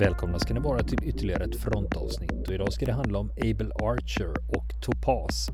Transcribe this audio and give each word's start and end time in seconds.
Välkomna 0.00 0.38
ska 0.38 0.54
ni 0.54 0.60
vara 0.60 0.82
till 0.82 0.98
ytterligare 1.08 1.44
ett 1.44 1.56
frontavsnitt 1.56 2.48
och 2.48 2.54
idag 2.54 2.72
ska 2.72 2.86
det 2.86 2.92
handla 2.92 3.18
om 3.18 3.30
Able 3.30 3.74
Archer 3.74 4.30
och 4.30 4.82
Topaz. 4.82 5.48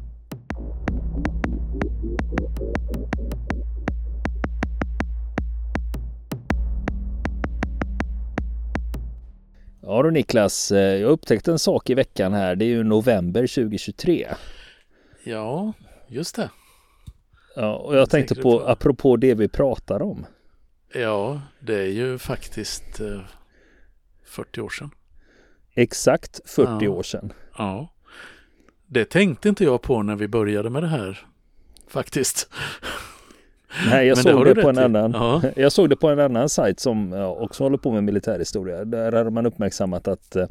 Ja 9.83 10.03
du 10.03 10.11
Niklas, 10.11 10.73
eh, 10.73 10.79
jag 10.79 11.11
upptäckte 11.11 11.51
en 11.51 11.59
sak 11.59 11.91
i 11.91 11.95
veckan 11.95 12.33
här. 12.33 12.57
Det 12.57 12.65
är 12.65 12.67
ju 12.67 12.85
november 12.85 13.47
2023. 13.47 14.29
Ja, 15.25 15.73
just 16.09 16.37
det. 16.37 16.51
Ja, 17.57 17.77
och 17.77 17.97
jag 17.97 18.11
tänkte 18.11 18.35
på, 18.35 18.43
på, 18.43 18.67
apropå 18.67 19.17
det 19.17 19.35
vi 19.35 19.49
pratar 19.49 20.03
om. 20.03 20.27
Ja, 20.95 21.41
det 21.61 21.79
är 21.79 21.91
ju 21.91 22.19
faktiskt 22.19 23.01
40 24.27 24.61
eh, 24.61 24.65
år 24.65 24.69
sedan. 24.69 24.91
Exakt 25.75 26.41
40 26.45 26.85
ja. 26.85 26.91
år 26.91 27.03
sedan. 27.03 27.33
Ja. 27.59 27.93
Det 28.87 29.05
tänkte 29.05 29.49
inte 29.49 29.65
jag 29.65 29.83
på 29.83 30.03
när 30.03 30.17
vi 30.17 30.29
började 30.29 30.71
med 30.71 30.83
det 30.83 30.89
här. 30.89 31.27
Faktiskt. 31.89 32.49
Nej, 33.91 34.07
jag 34.07 34.19
såg 34.19 34.45
det, 34.45 34.55
det 34.55 34.63
på 34.63 34.69
en 34.69 34.79
annan. 34.79 35.13
Ja. 35.13 35.43
Jag 35.57 35.73
såg 35.73 35.91
det 35.91 35.97
på 35.97 36.09
en 36.09 36.21
annan 36.21 36.49
sajt 36.49 36.81
som 36.81 37.13
också 37.13 37.65
håller 37.65 37.79
på 37.79 37.93
med 37.93 38.05
militärhistoria. 38.05 38.85
Där 38.85 39.13
hade 39.13 39.31
man 39.31 39.47
uppmärksammat 39.47 40.09
att 40.09 40.37
eh, 40.37 40.47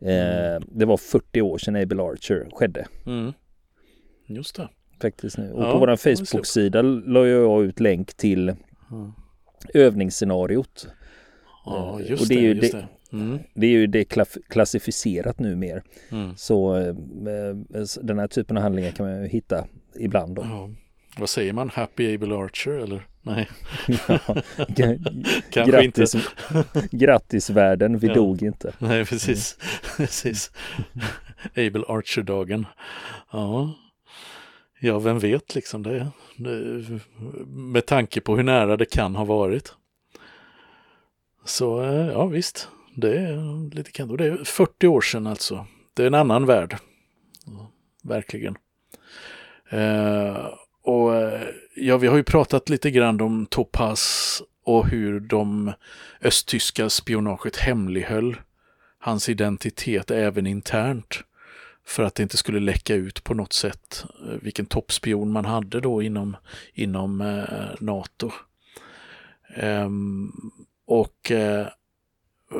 mm. 0.00 0.62
det 0.66 0.84
var 0.84 0.96
40 0.96 1.42
år 1.42 1.58
sedan 1.58 1.76
Able 1.76 2.02
Archer 2.02 2.48
skedde. 2.52 2.86
Mm. 3.06 3.32
Just 4.26 4.56
det. 4.56 4.68
Faktiskt 5.02 5.38
nu. 5.38 5.52
Och 5.52 5.62
ja, 5.62 5.72
på 5.72 5.78
vår 5.78 5.96
Facebook-sida 5.96 6.82
la 6.82 7.26
jag 7.26 7.64
ut 7.64 7.80
länk 7.80 8.14
till 8.14 8.48
mm. 8.48 9.12
övningsscenariot. 9.74 10.88
Ja, 11.64 12.00
just 12.00 12.22
och 12.22 12.28
det. 12.28 12.34
Är 12.34 12.40
ju 12.40 12.54
just 12.54 12.72
det. 12.72 12.88
Mm. 13.12 13.38
Det 13.54 13.66
är 13.66 13.70
ju 13.70 13.86
det 13.86 14.04
klassificerat 14.48 15.38
nu 15.38 15.56
mer. 15.56 15.82
Mm. 16.10 16.36
Så 16.36 16.76
eh, 16.76 16.94
den 18.02 18.18
här 18.18 18.26
typen 18.26 18.56
av 18.56 18.62
handlingar 18.62 18.90
kan 18.90 19.06
man 19.06 19.22
ju 19.22 19.28
hitta 19.28 19.66
ibland. 19.94 20.34
Då. 20.34 20.42
Ja. 20.42 20.70
Vad 21.18 21.28
säger 21.28 21.52
man? 21.52 21.68
Happy 21.68 22.14
Able 22.14 22.36
Archer 22.36 22.70
eller? 22.70 23.06
Nej. 23.22 23.48
ja, 24.06 24.18
grattis, 25.66 26.16
grattis 26.90 27.50
världen, 27.50 27.98
vi 27.98 28.06
ja. 28.06 28.14
dog 28.14 28.42
inte. 28.42 28.72
Nej, 28.78 29.04
precis. 29.04 29.56
Mm. 29.60 29.70
precis. 29.96 30.50
Able 31.56 31.84
Archer-dagen. 31.88 32.66
Ja. 33.32 33.74
ja, 34.80 34.98
vem 34.98 35.18
vet 35.18 35.54
liksom 35.54 35.82
det, 35.82 36.06
det. 36.36 36.84
Med 37.46 37.86
tanke 37.86 38.20
på 38.20 38.36
hur 38.36 38.42
nära 38.42 38.76
det 38.76 38.90
kan 38.90 39.16
ha 39.16 39.24
varit. 39.24 39.74
Så 41.44 41.82
eh, 41.82 42.06
ja, 42.06 42.26
visst. 42.26 42.68
Det 43.00 43.18
är 43.18 43.74
lite 43.74 43.90
kando. 43.90 44.16
Det 44.16 44.26
är 44.26 44.44
40 44.44 44.86
år 44.86 45.00
sedan 45.00 45.26
alltså. 45.26 45.66
Det 45.94 46.02
är 46.02 46.06
en 46.06 46.14
annan 46.14 46.46
värld. 46.46 46.76
Verkligen. 48.02 48.56
Eh, 49.70 50.46
och 50.82 51.14
eh, 51.14 51.42
ja, 51.76 51.96
vi 51.96 52.06
har 52.06 52.16
ju 52.16 52.22
pratat 52.22 52.68
lite 52.68 52.90
grann 52.90 53.20
om 53.20 53.46
Topaz 53.46 54.42
och 54.64 54.88
hur 54.88 55.20
de 55.20 55.72
östtyska 56.22 56.90
spionaget 56.90 57.56
hemlighöll 57.56 58.36
hans 58.98 59.28
identitet 59.28 60.10
även 60.10 60.46
internt 60.46 61.24
för 61.84 62.02
att 62.02 62.14
det 62.14 62.22
inte 62.22 62.36
skulle 62.36 62.60
läcka 62.60 62.94
ut 62.94 63.24
på 63.24 63.34
något 63.34 63.52
sätt 63.52 64.04
eh, 64.28 64.34
vilken 64.42 64.66
toppspion 64.66 65.32
man 65.32 65.44
hade 65.44 65.80
då 65.80 66.02
inom, 66.02 66.36
inom 66.74 67.20
eh, 67.20 67.68
NATO. 67.80 68.30
Ehm, 69.54 70.32
och 70.86 71.30
eh, 71.30 71.66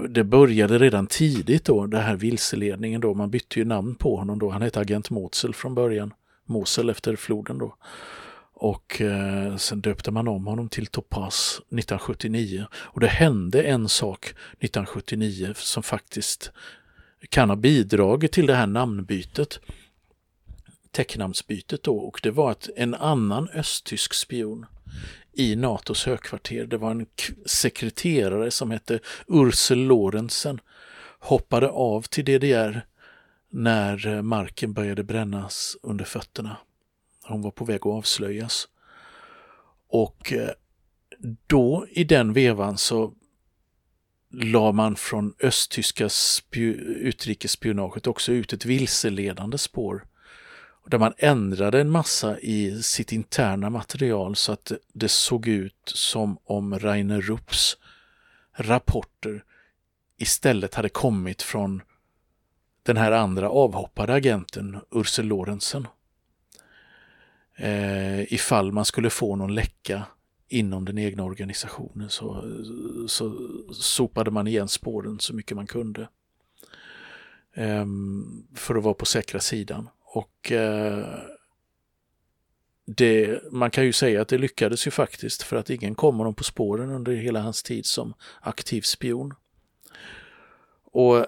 det 0.08 0.24
började 0.24 0.78
redan 0.78 1.06
tidigt 1.06 1.64
då, 1.64 1.86
den 1.86 2.02
här 2.02 2.16
vilseledningen 2.16 3.00
då. 3.00 3.14
Man 3.14 3.30
bytte 3.30 3.58
ju 3.58 3.64
namn 3.64 3.94
på 3.94 4.16
honom 4.16 4.38
då. 4.38 4.50
Han 4.50 4.62
hette 4.62 4.80
Agent 4.80 5.10
Mosel 5.10 5.54
från 5.54 5.74
början. 5.74 6.12
Mosel 6.44 6.90
efter 6.90 7.16
floden 7.16 7.58
då. 7.58 7.74
Och 8.60 9.00
eh, 9.00 9.56
sen 9.56 9.80
döpte 9.80 10.10
man 10.10 10.28
om 10.28 10.46
honom 10.46 10.68
till 10.68 10.86
Topaz 10.86 11.60
1979. 11.60 12.66
Och 12.72 13.00
det 13.00 13.08
hände 13.08 13.62
en 13.62 13.88
sak 13.88 14.24
1979 14.24 15.52
som 15.56 15.82
faktiskt 15.82 16.52
kan 17.28 17.48
ha 17.48 17.56
bidragit 17.56 18.32
till 18.32 18.46
det 18.46 18.54
här 18.54 18.66
namnbytet. 18.66 19.60
Täcknamnsbytet 20.90 21.82
då 21.82 21.96
och 21.98 22.20
det 22.22 22.30
var 22.30 22.50
att 22.50 22.68
en 22.76 22.94
annan 22.94 23.48
östtysk 23.48 24.14
spion 24.14 24.66
i 25.38 25.56
NATOs 25.56 26.06
högkvarter, 26.06 26.66
det 26.66 26.76
var 26.76 26.90
en 26.90 27.06
sekreterare 27.46 28.50
som 28.50 28.70
hette 28.70 28.98
Ursel 29.28 29.78
Lorentzen, 29.78 30.60
hoppade 31.20 31.68
av 31.68 32.02
till 32.02 32.24
DDR 32.24 32.86
när 33.50 34.06
eh, 34.06 34.22
marken 34.22 34.72
började 34.72 35.02
brännas 35.02 35.76
under 35.82 36.04
fötterna. 36.04 36.56
Hon 37.24 37.42
var 37.42 37.50
på 37.50 37.64
väg 37.64 37.76
att 37.76 37.86
avslöjas. 37.86 38.68
Och 39.88 40.32
eh, 40.32 40.50
då 41.46 41.86
i 41.90 42.04
den 42.04 42.32
vevan 42.32 42.78
så 42.78 43.14
la 44.32 44.72
man 44.72 44.96
från 44.96 45.34
östtyska 45.40 46.08
utrikesspionaget 46.52 48.06
också 48.06 48.32
ut 48.32 48.52
ett 48.52 48.64
vilseledande 48.64 49.58
spår. 49.58 50.04
Där 50.90 50.98
man 50.98 51.14
ändrade 51.18 51.80
en 51.80 51.90
massa 51.90 52.38
i 52.40 52.82
sitt 52.82 53.12
interna 53.12 53.70
material 53.70 54.36
så 54.36 54.52
att 54.52 54.72
det 54.92 55.08
såg 55.08 55.46
ut 55.46 55.92
som 55.94 56.38
om 56.44 56.78
Rainer 56.78 57.20
Rupps 57.20 57.76
rapporter 58.52 59.44
istället 60.16 60.74
hade 60.74 60.88
kommit 60.88 61.42
från 61.42 61.82
den 62.82 62.96
här 62.96 63.12
andra 63.12 63.50
avhoppade 63.50 64.14
agenten 64.14 64.80
Ursel 64.90 65.26
Lorentzen 65.26 65.86
eh, 67.56 68.32
ifall 68.32 68.72
man 68.72 68.84
skulle 68.84 69.10
få 69.10 69.36
någon 69.36 69.54
läcka 69.54 70.02
inom 70.48 70.84
den 70.84 70.98
egna 70.98 71.24
organisationen 71.24 72.10
så, 72.10 72.52
så 73.08 73.48
sopade 73.72 74.30
man 74.30 74.46
igen 74.46 74.68
spåren 74.68 75.20
så 75.20 75.34
mycket 75.34 75.56
man 75.56 75.66
kunde. 75.66 76.08
Eh, 77.54 77.86
för 78.54 78.74
att 78.74 78.84
vara 78.84 78.94
på 78.94 79.06
säkra 79.06 79.40
sidan. 79.40 79.88
Och 80.12 80.52
eh, 80.52 81.06
det, 82.86 83.42
man 83.52 83.70
kan 83.70 83.84
ju 83.84 83.92
säga 83.92 84.22
att 84.22 84.28
det 84.28 84.38
lyckades 84.38 84.86
ju 84.86 84.90
faktiskt 84.90 85.42
för 85.42 85.56
att 85.56 85.70
ingen 85.70 85.94
kom 85.94 86.18
honom 86.18 86.34
på 86.34 86.44
spåren 86.44 86.90
under 86.90 87.12
hela 87.12 87.40
hans 87.40 87.62
tid 87.62 87.86
som 87.86 88.14
aktiv 88.40 88.82
spion. 88.82 89.34
Och 90.92 91.26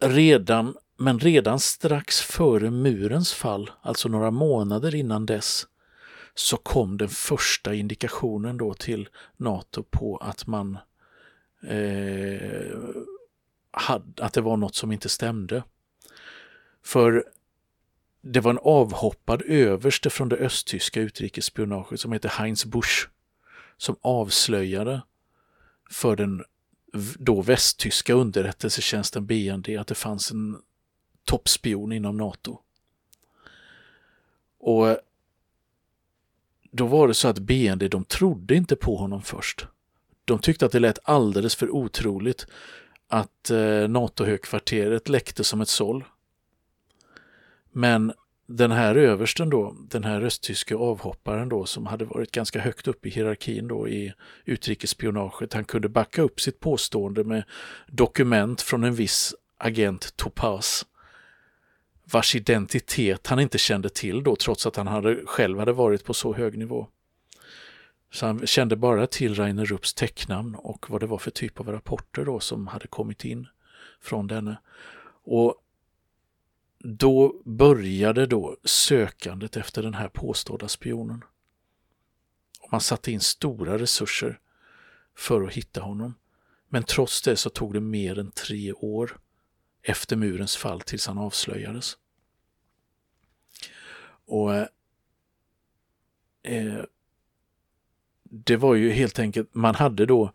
redan 0.00 0.74
men 1.02 1.18
redan 1.18 1.60
strax 1.60 2.20
före 2.20 2.70
murens 2.70 3.32
fall, 3.32 3.70
alltså 3.80 4.08
några 4.08 4.30
månader 4.30 4.94
innan 4.94 5.26
dess, 5.26 5.66
så 6.34 6.56
kom 6.56 6.96
den 6.96 7.08
första 7.08 7.74
indikationen 7.74 8.56
då 8.56 8.74
till 8.74 9.08
NATO 9.36 9.82
på 9.90 10.16
att 10.16 10.46
man 10.46 10.78
eh, 11.62 12.78
hade, 13.70 14.24
att 14.24 14.32
det 14.32 14.40
var 14.40 14.56
något 14.56 14.74
som 14.74 14.92
inte 14.92 15.08
stämde. 15.08 15.62
För 16.84 17.24
det 18.22 18.40
var 18.40 18.50
en 18.50 18.58
avhoppad 18.62 19.42
överste 19.42 20.10
från 20.10 20.28
det 20.28 20.36
östtyska 20.36 21.00
utrikesspionaget 21.00 22.00
som 22.00 22.12
heter 22.12 22.28
Heinz 22.28 22.64
Busch 22.64 23.08
som 23.76 23.96
avslöjade 24.00 25.02
för 25.90 26.16
den 26.16 26.44
då 27.18 27.42
västtyska 27.42 28.14
underrättelsetjänsten 28.14 29.26
BND 29.26 29.68
att 29.78 29.86
det 29.86 29.94
fanns 29.94 30.30
en 30.30 30.58
toppspion 31.24 31.92
inom 31.92 32.16
NATO. 32.16 32.58
Och 34.58 34.96
då 36.70 36.86
var 36.86 37.08
det 37.08 37.14
så 37.14 37.28
att 37.28 37.38
BND, 37.38 37.90
de 37.90 38.04
trodde 38.04 38.54
inte 38.54 38.76
på 38.76 38.96
honom 38.96 39.22
först. 39.22 39.66
De 40.24 40.38
tyckte 40.38 40.66
att 40.66 40.72
det 40.72 40.80
lät 40.80 40.98
alldeles 41.02 41.54
för 41.54 41.70
otroligt 41.70 42.46
att 43.08 43.50
eh, 43.50 43.88
NATO-högkvarteret 43.88 45.08
läckte 45.08 45.44
som 45.44 45.60
ett 45.60 45.68
såll. 45.68 46.04
Men 47.70 48.12
den 48.56 48.70
här 48.70 48.94
översten 48.94 49.50
då, 49.50 49.76
den 49.88 50.04
här 50.04 50.20
östtyske 50.20 50.74
avhopparen 50.74 51.48
då 51.48 51.66
som 51.66 51.86
hade 51.86 52.04
varit 52.04 52.32
ganska 52.32 52.60
högt 52.60 52.88
upp 52.88 53.06
i 53.06 53.10
hierarkin 53.10 53.68
då 53.68 53.88
i 53.88 54.12
utrikesspionaget, 54.44 55.52
han 55.52 55.64
kunde 55.64 55.88
backa 55.88 56.22
upp 56.22 56.40
sitt 56.40 56.60
påstående 56.60 57.24
med 57.24 57.44
dokument 57.86 58.62
från 58.62 58.84
en 58.84 58.94
viss 58.94 59.34
agent 59.58 60.16
Topaz 60.16 60.86
vars 62.04 62.36
identitet 62.36 63.26
han 63.26 63.40
inte 63.40 63.58
kände 63.58 63.88
till 63.88 64.22
då 64.22 64.36
trots 64.36 64.66
att 64.66 64.76
han 64.76 64.86
hade, 64.86 65.26
själv 65.26 65.58
hade 65.58 65.72
varit 65.72 66.04
på 66.04 66.14
så 66.14 66.34
hög 66.34 66.58
nivå. 66.58 66.86
Så 68.12 68.26
han 68.26 68.46
kände 68.46 68.76
bara 68.76 69.06
till 69.06 69.34
Rainer 69.34 69.64
Rupps 69.64 69.94
tecknamn 69.94 70.54
och 70.54 70.90
vad 70.90 71.00
det 71.00 71.06
var 71.06 71.18
för 71.18 71.30
typ 71.30 71.60
av 71.60 71.68
rapporter 71.68 72.24
då 72.24 72.40
som 72.40 72.66
hade 72.66 72.86
kommit 72.86 73.24
in 73.24 73.46
från 74.00 74.26
denne. 74.26 74.56
Och 75.24 75.54
då 76.84 77.42
började 77.44 78.26
då 78.26 78.56
sökandet 78.64 79.56
efter 79.56 79.82
den 79.82 79.94
här 79.94 80.08
påstådda 80.08 80.68
spionen. 80.68 81.24
Och 82.60 82.68
man 82.72 82.80
satte 82.80 83.12
in 83.12 83.20
stora 83.20 83.78
resurser 83.78 84.40
för 85.16 85.42
att 85.42 85.52
hitta 85.52 85.80
honom. 85.80 86.14
Men 86.68 86.82
trots 86.82 87.22
det 87.22 87.36
så 87.36 87.50
tog 87.50 87.72
det 87.72 87.80
mer 87.80 88.18
än 88.18 88.30
tre 88.30 88.72
år 88.72 89.18
efter 89.82 90.16
murens 90.16 90.56
fall 90.56 90.80
tills 90.80 91.06
han 91.06 91.18
avslöjades. 91.18 91.96
Och 94.24 94.54
eh, 94.54 94.66
eh 96.42 96.84
det 98.34 98.56
var 98.56 98.74
ju 98.74 98.90
helt 98.90 99.18
enkelt, 99.18 99.54
man 99.54 99.74
hade 99.74 100.06
då 100.06 100.32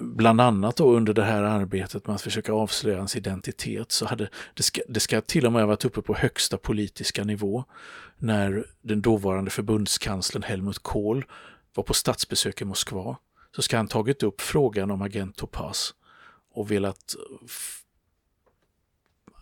bland 0.00 0.40
annat 0.40 0.76
då 0.76 0.92
under 0.96 1.12
det 1.12 1.24
här 1.24 1.42
arbetet 1.42 2.06
med 2.06 2.14
att 2.14 2.22
försöka 2.22 2.52
avslöja 2.52 2.98
hans 2.98 3.16
identitet 3.16 3.92
så 3.92 4.06
hade 4.06 4.28
det 4.54 4.62
ska, 4.62 4.80
det 4.88 5.00
ska 5.00 5.20
till 5.20 5.46
och 5.46 5.52
med 5.52 5.62
ha 5.62 5.66
varit 5.66 5.84
uppe 5.84 6.02
på 6.02 6.14
högsta 6.14 6.56
politiska 6.56 7.24
nivå 7.24 7.64
när 8.18 8.66
den 8.82 9.02
dåvarande 9.02 9.50
förbundskanslern 9.50 10.42
Helmut 10.42 10.78
Kohl 10.78 11.24
var 11.74 11.84
på 11.84 11.94
statsbesök 11.94 12.60
i 12.60 12.64
Moskva 12.64 13.16
så 13.56 13.62
ska 13.62 13.76
han 13.76 13.88
tagit 13.88 14.22
upp 14.22 14.40
frågan 14.40 14.90
om 14.90 15.02
agent 15.02 15.36
Topaz 15.36 15.94
och 16.54 16.70
velat 16.70 17.16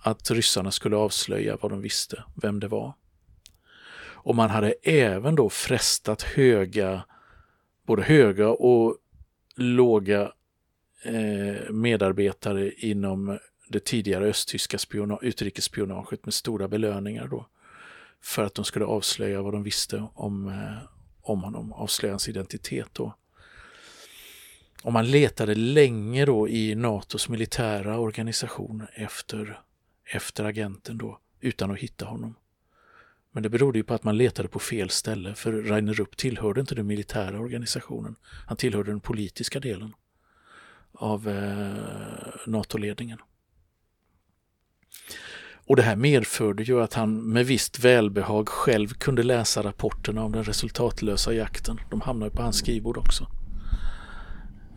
att 0.02 0.30
ryssarna 0.30 0.70
skulle 0.70 0.96
avslöja 0.96 1.58
vad 1.60 1.72
de 1.72 1.80
visste, 1.80 2.24
vem 2.34 2.60
det 2.60 2.68
var. 2.68 2.92
Och 4.00 4.34
man 4.34 4.50
hade 4.50 4.74
även 4.82 5.34
då 5.34 5.50
frestat 5.50 6.22
höga, 6.22 7.04
både 7.86 8.02
höga 8.02 8.48
och 8.48 8.96
låga 9.56 10.32
Eh, 11.02 11.70
medarbetare 11.70 12.72
inom 12.72 13.38
det 13.68 13.84
tidigare 13.84 14.24
östtyska 14.24 14.78
utrikesspionaget 15.22 16.24
med 16.24 16.34
stora 16.34 16.68
belöningar 16.68 17.28
då. 17.28 17.46
För 18.22 18.44
att 18.44 18.54
de 18.54 18.64
skulle 18.64 18.84
avslöja 18.84 19.42
vad 19.42 19.54
de 19.54 19.62
visste 19.62 20.08
om, 20.14 20.48
eh, 20.48 20.88
om 21.22 21.42
honom, 21.42 21.72
avslöja 21.72 22.12
hans 22.12 22.28
identitet 22.28 22.88
då. 22.92 23.14
Och 24.82 24.92
man 24.92 25.10
letade 25.10 25.54
länge 25.54 26.24
då 26.24 26.48
i 26.48 26.74
NATOs 26.74 27.28
militära 27.28 27.98
organisation 27.98 28.86
efter, 28.94 29.60
efter 30.04 30.44
agenten 30.44 30.98
då, 30.98 31.18
utan 31.40 31.70
att 31.70 31.78
hitta 31.78 32.04
honom. 32.04 32.34
Men 33.32 33.42
det 33.42 33.48
berodde 33.48 33.78
ju 33.78 33.84
på 33.84 33.94
att 33.94 34.04
man 34.04 34.16
letade 34.16 34.48
på 34.48 34.58
fel 34.58 34.90
ställe, 34.90 35.34
för 35.34 35.52
Rainer 35.52 35.92
Rupp 35.92 36.16
tillhörde 36.16 36.60
inte 36.60 36.74
den 36.74 36.86
militära 36.86 37.40
organisationen. 37.40 38.16
Han 38.46 38.56
tillhörde 38.56 38.90
den 38.90 39.00
politiska 39.00 39.60
delen 39.60 39.92
av 40.98 41.28
eh, 41.28 42.50
NATO-ledningen. 42.50 43.18
Och 45.66 45.76
det 45.76 45.82
här 45.82 45.96
medförde 45.96 46.62
ju 46.62 46.82
att 46.82 46.94
han 46.94 47.32
med 47.32 47.46
visst 47.46 47.78
välbehag 47.78 48.48
själv 48.48 48.88
kunde 48.88 49.22
läsa 49.22 49.62
rapporterna 49.62 50.24
om 50.24 50.32
den 50.32 50.44
resultatlösa 50.44 51.32
jakten. 51.32 51.80
De 51.90 52.00
hamnade 52.00 52.30
på 52.30 52.42
hans 52.42 52.58
skrivbord 52.58 52.98
också. 52.98 53.26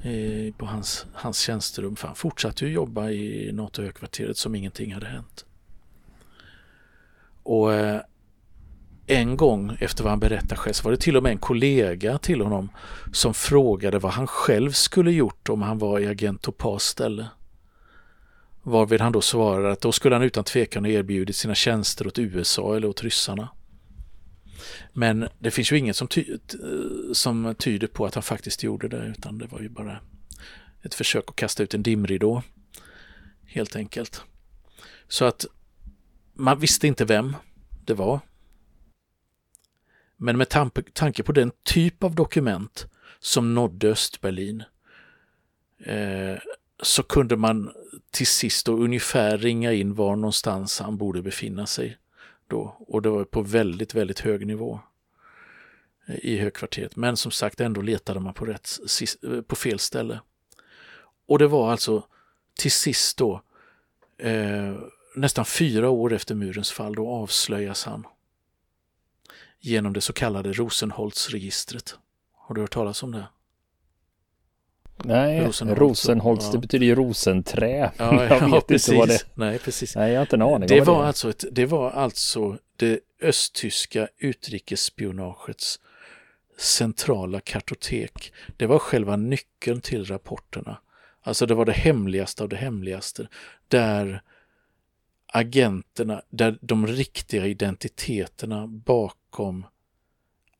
Eh, 0.04 0.54
på 0.54 0.66
hans, 0.66 1.06
hans 1.14 1.40
tjänsterum, 1.40 1.96
för 1.96 2.08
han 2.08 2.16
fortsatte 2.16 2.66
ju 2.66 2.72
jobba 2.72 3.10
i 3.10 3.52
NATO-högkvarteret 3.52 4.38
som 4.38 4.56
ingenting 4.56 4.94
hade 4.94 5.06
hänt. 5.06 5.46
Och 7.44 7.74
eh, 7.74 8.02
en 9.12 9.38
gång 9.38 9.78
efter 9.80 10.04
vad 10.04 10.12
han 10.12 10.20
berättar 10.20 10.56
själv 10.56 10.74
så 10.74 10.84
var 10.84 10.92
det 10.92 10.98
till 10.98 11.18
och 11.18 11.24
med 11.24 11.32
en 11.32 11.38
kollega 11.38 12.18
till 12.18 12.42
honom 12.42 12.70
som 13.14 13.34
frågade 13.34 14.00
vad 14.00 14.12
han 14.12 14.28
själv 14.28 14.72
skulle 14.72 15.12
gjort 15.12 15.50
om 15.50 15.62
han 15.62 15.78
var 15.78 16.00
i 16.00 16.08
agent 16.08 16.42
Topas 16.42 16.84
ställe. 16.84 17.28
Varvid 18.64 19.02
han 19.02 19.12
då 19.12 19.22
svarade 19.22 19.72
att 19.72 19.82
då 19.82 19.92
skulle 19.92 20.16
han 20.16 20.24
utan 20.24 20.44
tvekan 20.44 20.86
ha 20.86 20.92
erbjudit 20.92 21.36
sina 21.36 21.56
tjänster 21.56 22.08
åt 22.08 22.20
USA 22.20 22.76
eller 22.76 22.88
åt 22.88 23.04
ryssarna. 23.04 23.50
Men 24.94 25.28
det 25.40 25.52
finns 25.52 25.72
ju 25.72 25.78
inget 25.78 25.96
som, 25.96 26.08
ty 26.08 26.26
som 27.14 27.56
tyder 27.56 27.88
på 27.88 28.06
att 28.06 28.14
han 28.14 28.24
faktiskt 28.24 28.64
gjorde 28.64 28.88
det 28.88 29.06
utan 29.06 29.38
det 29.38 29.48
var 29.48 29.60
ju 29.60 29.70
bara 29.70 30.00
ett 30.82 30.94
försök 30.94 31.24
att 31.28 31.36
kasta 31.36 31.64
ut 31.64 31.74
en 31.74 31.84
dimridå. 31.84 32.44
Helt 33.46 33.76
enkelt. 33.76 34.24
Så 35.08 35.26
att 35.26 35.46
man 36.34 36.60
visste 36.60 36.88
inte 36.88 37.06
vem 37.06 37.36
det 37.86 37.94
var. 37.94 38.20
Men 40.24 40.38
med 40.38 40.50
tanke 40.94 41.24
på 41.24 41.32
den 41.32 41.52
typ 41.64 42.04
av 42.04 42.16
dokument 42.16 42.88
som 43.20 43.54
nådde 43.54 43.90
Östberlin 43.90 44.64
eh, 45.80 46.38
så 46.82 47.04
kunde 47.04 47.36
man 47.38 47.72
till 48.12 48.28
sist 48.28 48.66
då 48.66 48.78
ungefär 48.78 49.38
ringa 49.38 49.74
in 49.74 49.94
var 49.94 50.16
någonstans 50.16 50.80
han 50.80 50.98
borde 50.98 51.22
befinna 51.22 51.66
sig. 51.66 51.98
Då. 52.48 52.76
Och 52.80 53.02
det 53.02 53.10
var 53.10 53.24
på 53.24 53.42
väldigt, 53.42 53.96
väldigt 53.96 54.20
hög 54.20 54.48
nivå 54.48 54.80
eh, 56.08 56.16
i 56.16 56.38
högkvarteret. 56.38 56.96
Men 56.96 57.18
som 57.18 57.32
sagt, 57.32 57.62
ändå 57.62 57.82
letade 57.82 58.20
man 58.20 58.34
på, 58.34 58.46
rätt, 58.46 58.70
eh, 59.24 59.42
på 59.42 59.56
fel 59.56 59.80
ställe. 59.80 60.20
Och 61.28 61.40
det 61.40 61.48
var 61.48 61.72
alltså 61.72 62.04
till 62.60 62.72
sist 62.72 63.18
då, 63.18 63.42
eh, 64.18 64.76
nästan 65.16 65.46
fyra 65.46 65.90
år 65.90 66.14
efter 66.14 66.36
murens 66.36 66.72
fall, 66.72 66.96
då 66.96 67.10
avslöjas 67.10 67.86
han 67.86 68.06
genom 69.62 69.94
det 69.94 70.02
så 70.02 70.14
kallade 70.14 70.54
Rosenholz-registret. 70.54 71.96
Har 72.34 72.56
du 72.56 72.62
hört 72.62 72.74
talas 72.74 73.04
om 73.04 73.12
det? 73.12 73.28
Nej, 75.04 75.46
Rosenholz, 75.46 75.80
Rosenholz 75.80 76.46
ja. 76.46 76.52
det 76.52 76.58
betyder 76.58 76.86
ju 76.86 76.96
rosenträ. 76.96 77.92
Ja, 77.98 78.24
jag 78.30 78.52
vet 78.52 78.68
precis. 78.68 78.90
inte 78.90 79.00
vad 79.00 79.10
det 79.10 79.26
Nej, 79.34 79.60
precis. 79.60 79.96
Nej, 79.96 80.12
jag 80.12 80.20
har 80.20 80.22
inte 80.22 80.36
en 80.36 80.42
aning. 80.42 80.68
Det, 80.68 80.82
var, 80.82 81.02
det. 81.02 81.08
Alltså 81.08 81.30
ett, 81.30 81.46
det 81.52 81.66
var 81.66 81.92
alltså 81.92 82.58
det 82.76 83.00
östtyska 83.22 84.08
utrikesspionagets 84.18 85.80
centrala 86.58 87.40
kartotek. 87.40 88.34
Det 88.58 88.66
var 88.66 88.80
själva 88.80 89.16
nyckeln 89.16 89.82
till 89.82 90.06
rapporterna. 90.06 90.78
Alltså 91.24 91.46
det 91.46 91.54
var 91.54 91.66
det 91.66 91.72
hemligaste 91.72 92.44
av 92.44 92.50
det 92.50 92.56
hemligaste. 92.56 93.28
Där 93.68 94.22
agenterna, 95.34 96.22
där 96.30 96.58
de 96.62 96.88
riktiga 96.88 97.48
identiteterna 97.48 98.68
bakom 98.68 99.66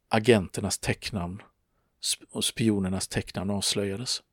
agenternas 0.10 0.78
tecknamn 0.78 1.42
och 2.32 2.46
spionernas 2.46 3.08
tecknamn 3.08 3.50
avslöjades. 3.50 4.24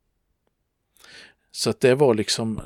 Så 1.51 1.71
att 1.71 1.81
det 1.81 1.95
var 1.95 2.15
liksom, 2.15 2.61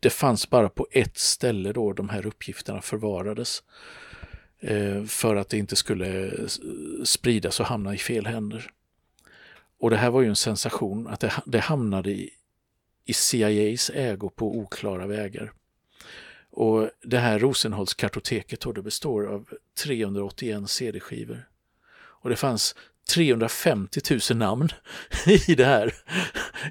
det 0.00 0.10
fanns 0.10 0.50
bara 0.50 0.68
på 0.68 0.86
ett 0.90 1.18
ställe 1.18 1.72
då 1.72 1.92
de 1.92 2.08
här 2.08 2.26
uppgifterna 2.26 2.82
förvarades. 2.82 3.62
Eh, 4.60 5.04
för 5.04 5.36
att 5.36 5.48
det 5.48 5.58
inte 5.58 5.76
skulle 5.76 6.32
spridas 7.04 7.60
och 7.60 7.66
hamna 7.66 7.94
i 7.94 7.98
fel 7.98 8.26
händer. 8.26 8.70
Och 9.78 9.90
det 9.90 9.96
här 9.96 10.10
var 10.10 10.22
ju 10.22 10.28
en 10.28 10.36
sensation 10.36 11.06
att 11.06 11.20
det, 11.20 11.32
det 11.46 11.58
hamnade 11.58 12.10
i, 12.10 12.30
i 13.04 13.12
CIAs 13.12 13.90
ägo 13.94 14.30
på 14.30 14.56
oklara 14.56 15.06
vägar. 15.06 15.52
Och 16.56 16.90
det 17.02 17.18
här 17.18 17.38
Rosenholz-kartoteket 17.38 18.74
det 18.74 18.82
består 18.82 19.26
av 19.26 19.48
381 19.84 20.70
CD-skivor. 20.70 21.48
Och 21.96 22.30
det 22.30 22.36
fanns 22.36 22.74
350 23.14 24.00
000 24.30 24.38
namn 24.38 24.68
i 25.48 25.54
det 25.54 25.64
här, 25.64 25.94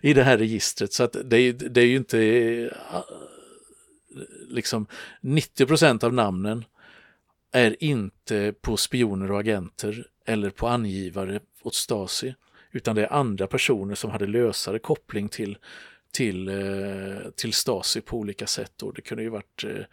i 0.02 0.14
det 0.14 0.24
här 0.24 0.38
registret. 0.38 0.94
Så 0.94 1.04
att 1.04 1.16
det, 1.26 1.38
är, 1.38 1.54
det 1.54 1.82
är 1.82 1.86
ju 1.86 1.96
inte 1.96 2.20
eh, 2.20 2.72
liksom 4.48 4.88
90% 5.22 6.04
av 6.04 6.14
namnen 6.14 6.66
är 7.52 7.84
inte 7.84 8.54
på 8.62 8.78
spioner 8.78 9.32
och 9.32 9.40
agenter 9.40 10.08
eller 10.26 10.50
på 10.50 10.68
angivare 10.68 11.40
åt 11.64 11.76
Stasi, 11.76 12.36
utan 12.72 12.96
det 12.96 13.02
är 13.02 13.14
andra 13.14 13.48
personer 13.48 13.96
som 13.96 14.12
hade 14.12 14.28
lösare 14.28 14.80
koppling 14.80 15.30
till 15.30 15.58
till, 16.16 16.48
eh, 16.48 17.30
till 17.36 17.54
Stasi 17.54 18.02
på 18.02 18.18
olika 18.18 18.48
sätt. 18.48 18.84
Och 18.84 18.94
det 18.94 19.02
kunde 19.02 19.24
ju 19.24 19.30
varit 19.30 19.64
eh, 19.64 19.86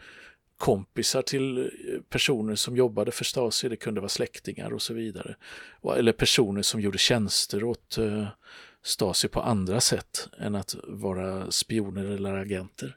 kompisar 0.57 1.23
till 1.23 1.59
eh, 1.59 2.01
personer 2.09 2.55
som 2.55 2.77
jobbade 2.77 3.11
för 3.13 3.25
Stasi, 3.25 3.69
det 3.69 3.77
kunde 3.77 4.01
vara 4.01 4.09
släktingar 4.09 4.73
och 4.73 4.83
så 4.83 4.95
vidare. 4.95 5.37
Eller 5.97 6.13
personer 6.13 6.63
som 6.63 6.81
gjorde 6.81 6.99
tjänster 6.99 7.65
åt 7.65 7.99
Stasi 8.83 9.29
på 9.29 9.41
andra 9.41 9.81
sätt 9.81 10.29
än 10.39 10.55
att 10.55 10.77
vara 10.85 11.51
spioner 11.51 12.05
eller 12.05 12.35
agenter. 12.35 12.97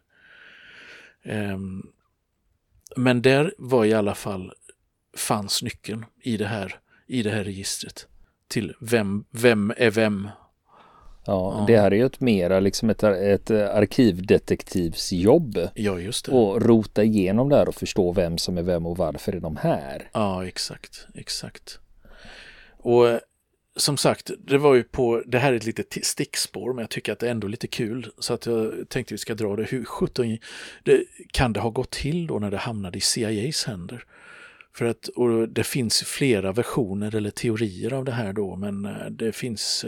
Ehm, 1.23 1.87
men 2.95 3.21
där 3.21 3.53
var 3.57 3.85
i 3.85 3.93
alla 3.93 4.15
fall, 4.15 4.53
fanns 5.17 5.63
nyckeln 5.63 6.05
i 6.21 6.37
det 6.37 6.47
här, 6.47 6.79
i 7.07 7.23
det 7.23 7.31
här 7.31 7.43
registret 7.43 8.07
till 8.47 8.73
vem, 8.79 9.25
vem 9.31 9.73
är 9.77 9.91
vem 9.91 10.29
Ja, 11.25 11.55
ja, 11.59 11.65
det 11.67 11.79
här 11.79 11.91
är 11.91 11.95
ju 11.95 12.05
ett 12.05 12.19
mera 12.19 12.59
liksom 12.59 12.89
ett, 12.89 13.03
ett 13.03 13.51
arkivdetektivsjobb. 13.51 15.59
Ja, 15.73 15.99
just 15.99 16.25
det. 16.25 16.31
Och 16.31 16.61
rota 16.61 17.03
igenom 17.03 17.49
det 17.49 17.55
här 17.55 17.67
och 17.67 17.75
förstå 17.75 18.11
vem 18.11 18.37
som 18.37 18.57
är 18.57 18.63
vem 18.63 18.85
och 18.85 18.97
varför 18.97 19.33
är 19.33 19.39
de 19.39 19.57
här. 19.57 20.09
Ja, 20.13 20.45
exakt, 20.45 21.07
exakt. 21.13 21.79
Och 22.77 23.09
eh, 23.09 23.19
som 23.75 23.97
sagt, 23.97 24.31
det 24.47 24.57
var 24.57 24.75
ju 24.75 24.83
på, 24.83 25.23
det 25.25 25.39
här 25.39 25.53
är 25.53 25.57
ett 25.57 25.65
litet 25.65 26.05
stickspår, 26.05 26.73
men 26.73 26.81
jag 26.81 26.89
tycker 26.89 27.13
att 27.13 27.19
det 27.19 27.27
är 27.27 27.31
ändå 27.31 27.47
lite 27.47 27.67
kul. 27.67 28.11
Så 28.19 28.33
att 28.33 28.45
jag 28.45 28.89
tänkte 28.89 29.13
vi 29.13 29.17
ska 29.17 29.35
dra 29.35 29.55
det. 29.55 29.63
Hur 29.63 29.85
sjutton 29.85 30.37
kan 31.31 31.53
det 31.53 31.59
ha 31.59 31.69
gått 31.69 31.91
till 31.91 32.27
då 32.27 32.39
när 32.39 32.51
det 32.51 32.57
hamnade 32.57 32.97
i 32.97 33.01
CIAs 33.01 33.65
händer? 33.65 34.03
För 34.73 34.85
att 34.85 35.07
och 35.07 35.49
det 35.49 35.63
finns 35.63 36.03
flera 36.03 36.51
versioner 36.51 37.15
eller 37.15 37.29
teorier 37.29 37.93
av 37.93 38.05
det 38.05 38.11
här 38.11 38.33
då, 38.33 38.55
men 38.55 38.85
eh, 38.85 39.05
det 39.09 39.31
finns 39.31 39.85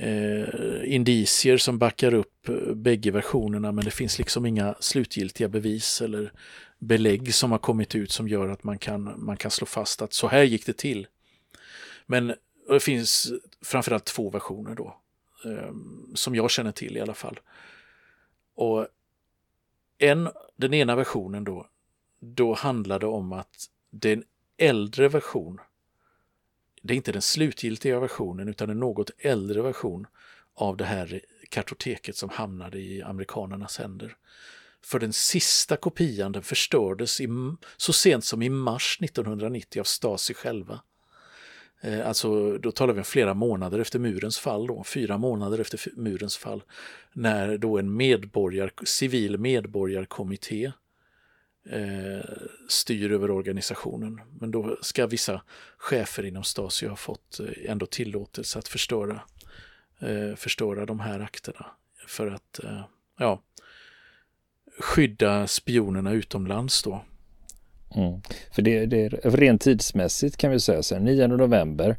eh, 0.00 0.94
indicier 0.94 1.56
som 1.56 1.78
backar 1.78 2.14
upp 2.14 2.48
eh, 2.48 2.74
bägge 2.74 3.10
versionerna 3.10 3.72
men 3.72 3.84
det 3.84 3.90
finns 3.90 4.18
liksom 4.18 4.46
inga 4.46 4.74
slutgiltiga 4.80 5.48
bevis 5.48 6.02
eller 6.02 6.32
belägg 6.78 7.34
som 7.34 7.52
har 7.52 7.58
kommit 7.58 7.94
ut 7.94 8.10
som 8.10 8.28
gör 8.28 8.48
att 8.48 8.64
man 8.64 8.78
kan, 8.78 9.24
man 9.24 9.36
kan 9.36 9.50
slå 9.50 9.66
fast 9.66 10.02
att 10.02 10.12
så 10.12 10.28
här 10.28 10.42
gick 10.42 10.66
det 10.66 10.76
till. 10.76 11.06
Men 12.06 12.34
det 12.68 12.80
finns 12.80 13.32
framförallt 13.62 14.04
två 14.04 14.30
versioner 14.30 14.74
då, 14.74 14.96
eh, 15.44 15.72
som 16.14 16.34
jag 16.34 16.50
känner 16.50 16.72
till 16.72 16.96
i 16.96 17.00
alla 17.00 17.14
fall. 17.14 17.40
Och 18.54 18.86
en, 19.98 20.28
den 20.56 20.74
ena 20.74 20.96
versionen 20.96 21.44
då, 21.44 21.66
då 22.20 22.54
handlade 22.54 23.06
om 23.06 23.32
att 23.32 23.68
det 23.90 24.08
är 24.08 24.16
en 24.16 24.24
äldre 24.56 25.08
version 25.08 25.60
det 26.82 26.94
är 26.94 26.96
inte 26.96 27.12
den 27.12 27.22
slutgiltiga 27.22 28.00
versionen 28.00 28.48
utan 28.48 28.70
en 28.70 28.80
något 28.80 29.10
äldre 29.18 29.62
version 29.62 30.06
av 30.54 30.76
det 30.76 30.84
här 30.84 31.20
kartoteket 31.48 32.16
som 32.16 32.28
hamnade 32.28 32.78
i 32.78 33.02
amerikanernas 33.02 33.78
händer. 33.78 34.16
För 34.82 34.98
den 34.98 35.12
sista 35.12 35.76
kopian 35.76 36.32
den 36.32 36.42
förstördes 36.42 37.20
i, 37.20 37.28
så 37.76 37.92
sent 37.92 38.24
som 38.24 38.42
i 38.42 38.48
mars 38.48 38.98
1990 39.02 39.80
av 39.80 39.84
Stasi 39.84 40.34
själva. 40.34 40.80
Eh, 41.80 42.08
alltså, 42.08 42.58
då 42.58 42.72
talar 42.72 42.94
vi 42.94 43.00
om 43.00 43.04
flera 43.04 43.34
månader 43.34 43.78
efter 43.78 43.98
murens 43.98 44.38
fall, 44.38 44.66
då, 44.66 44.84
fyra 44.84 45.18
månader 45.18 45.58
efter 45.58 45.80
murens 45.96 46.36
fall, 46.36 46.62
när 47.12 47.58
då 47.58 47.78
en 47.78 47.96
medborgar, 47.96 48.72
civil 48.84 49.38
medborgarkommitté 49.38 50.72
eh, 51.70 52.30
styr 52.68 53.12
över 53.12 53.30
organisationen. 53.30 54.20
Men 54.40 54.50
då 54.50 54.78
ska 54.82 55.06
vissa 55.06 55.42
chefer 55.78 56.24
inom 56.24 56.44
Stasi 56.44 56.86
ha 56.86 56.96
fått 56.96 57.40
eh, 57.40 57.70
ändå 57.70 57.86
tillåtelse 57.86 58.58
att 58.58 58.68
förstöra, 58.68 59.20
eh, 60.00 60.36
förstöra 60.36 60.86
de 60.86 61.00
här 61.00 61.20
akterna 61.20 61.66
för 62.06 62.26
att 62.26 62.64
eh, 62.64 62.80
ja, 63.18 63.42
skydda 64.78 65.46
spionerna 65.46 66.12
utomlands 66.12 66.82
då. 66.82 67.04
Mm. 67.96 68.20
För 68.52 68.62
det, 68.62 68.86
det 68.86 69.04
är 69.04 69.10
rent 69.30 69.62
tidsmässigt 69.62 70.36
kan 70.36 70.50
vi 70.50 70.60
säga 70.60 70.82
så 70.82 70.98
9 70.98 71.26
november 71.26 71.96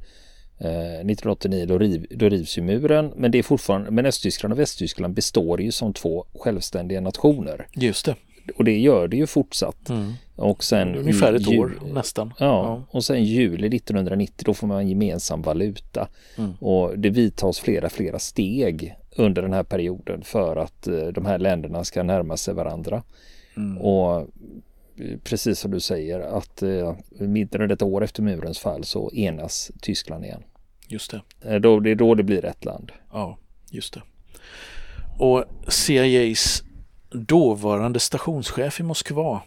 1989 0.62 1.66
då, 1.66 1.78
riv, 1.78 2.08
då 2.10 2.30
rivs 2.30 2.58
ju 2.58 2.62
muren 2.62 3.14
men 3.16 3.32
det 3.32 3.38
är 3.38 3.44
fortfarande 3.44 3.92
men 3.92 4.06
Östtyskland 4.06 4.54
och 4.54 4.60
Västtyskland 4.60 5.14
består 5.14 5.62
ju 5.62 5.72
som 5.72 5.94
två 5.94 6.28
självständiga 6.34 7.02
nationer. 7.02 7.68
Just 7.74 8.06
det 8.06 8.16
och 8.56 8.64
det 8.64 8.78
gör 8.78 9.08
det 9.08 9.18
ju 9.18 9.28
fortsatt. 9.28 9.90
Mm. 9.90 10.14
Och 10.36 10.64
sen 10.64 10.96
Ungefär 10.96 11.34
ett 11.34 11.48
år 11.48 11.80
nästan. 11.94 12.34
Ja, 12.40 12.46
ja, 12.46 12.84
och 12.90 13.04
sen 13.04 13.24
juli 13.24 13.78
1990 13.78 14.44
då 14.46 14.54
får 14.54 14.68
man 14.68 14.88
gemensam 14.88 15.42
valuta. 15.42 16.08
Mm. 16.38 16.54
Och 16.54 17.00
det 17.00 17.10
vidtas 17.10 17.60
flera, 17.60 17.90
flera 17.90 18.20
steg 18.20 18.96
under 19.16 19.42
den 19.42 19.54
här 19.54 19.64
perioden 19.64 20.22
för 20.22 20.56
att 20.56 20.88
eh, 20.88 21.08
de 21.08 21.26
här 21.26 21.38
länderna 21.38 21.84
ska 21.84 22.04
närma 22.04 22.38
sig 22.38 22.54
varandra. 22.54 23.04
Mm. 23.58 23.78
Och 23.78 24.20
eh, 24.20 24.26
precis 25.24 25.60
som 25.60 25.72
du 25.72 25.80
säger 25.80 26.20
att 26.20 26.64
eh, 26.64 26.96
mindre 27.20 27.64
än 27.64 27.72
ett 27.72 27.82
år 27.82 28.04
efter 28.04 28.24
murens 28.24 28.60
fall 28.60 28.84
så 28.84 29.12
enas 29.12 29.72
Tyskland 29.82 30.26
igen. 30.26 30.44
Just 30.88 31.12
det. 31.12 31.22
Eh, 31.42 31.60
då, 31.60 31.80
det 31.80 31.92
är 31.92 31.96
då 31.96 32.16
det 32.16 32.24
blir 32.24 32.46
ett 32.46 32.66
land. 32.66 32.92
Ja, 33.12 33.38
just 33.72 33.94
det. 33.94 34.02
Och 35.20 35.44
CIAs 35.68 36.64
dåvarande 37.10 38.00
stationschef 38.00 38.80
i 38.80 38.84
Moskva, 38.84 39.42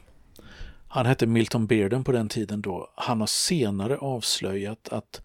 han 0.89 1.07
hette 1.07 1.27
Milton 1.27 1.67
Bearden 1.67 2.05
på 2.05 2.13
den 2.13 2.29
tiden 2.29 2.63
då, 2.63 2.93
han 2.95 3.21
har 3.21 3.27
senare 3.27 3.99
avslöjat 3.99 4.89
att 4.89 5.23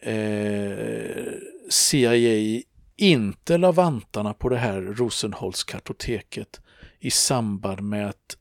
eh, 0.00 1.32
CIA 1.70 2.62
inte 2.96 3.58
la 3.58 3.72
vantarna 3.72 4.34
på 4.34 4.48
det 4.48 4.56
här 4.56 4.80
Rosenholz-kartoteket 4.80 6.60
i 6.98 7.10
samband 7.10 7.80
med 7.80 8.08
att 8.08 8.36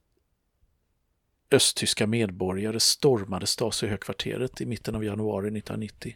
östtyska 1.52 2.08
medborgare 2.08 2.80
stormade 2.80 3.46
Stasi-högkvarteret 3.46 4.62
i 4.62 4.66
mitten 4.66 4.96
av 4.96 5.04
januari 5.04 5.48
1990. 5.48 6.16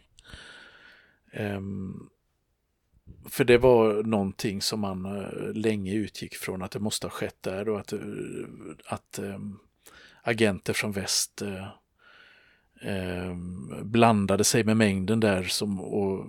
Um, 1.32 1.40
ehm, 1.40 2.08
för 3.28 3.44
det 3.44 3.58
var 3.58 4.02
någonting 4.02 4.62
som 4.62 4.80
man 4.80 5.04
eh, 5.06 5.52
länge 5.54 5.94
utgick 5.94 6.34
från 6.34 6.62
att 6.62 6.70
det 6.70 6.80
måste 6.80 7.06
ha 7.06 7.10
skett 7.10 7.36
där 7.40 7.68
och 7.68 7.80
att, 7.80 7.92
eh, 7.92 8.00
att 8.86 9.18
ehm, 9.18 9.58
agenter 10.22 10.72
från 10.72 10.92
väst 10.92 11.42
eh, 11.42 11.66
ehm, 12.82 13.74
blandade 13.82 14.44
sig 14.44 14.64
med 14.64 14.76
mängden 14.76 15.20
där 15.20 15.42
som, 15.42 15.80
och 15.80 16.26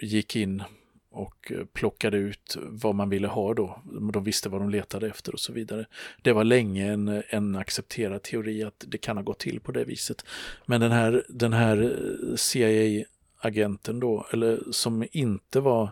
gick 0.00 0.36
in 0.36 0.62
och 1.10 1.52
plockade 1.72 2.16
ut 2.16 2.56
vad 2.60 2.94
man 2.94 3.08
ville 3.08 3.28
ha 3.28 3.54
då. 3.54 3.82
De 4.12 4.24
visste 4.24 4.48
vad 4.48 4.60
de 4.60 4.70
letade 4.70 5.08
efter 5.08 5.32
och 5.32 5.40
så 5.40 5.52
vidare. 5.52 5.86
Det 6.22 6.32
var 6.32 6.44
länge 6.44 6.92
en, 6.92 7.22
en 7.28 7.56
accepterad 7.56 8.22
teori 8.22 8.64
att 8.64 8.84
det 8.88 8.98
kan 8.98 9.16
ha 9.16 9.24
gått 9.24 9.38
till 9.38 9.60
på 9.60 9.72
det 9.72 9.84
viset. 9.84 10.24
Men 10.66 10.80
den 10.80 10.92
här, 10.92 11.24
den 11.28 11.52
här 11.52 11.96
CIA-agenten 12.36 14.00
då, 14.00 14.26
eller 14.32 14.62
som 14.70 15.06
inte 15.12 15.60
var 15.60 15.90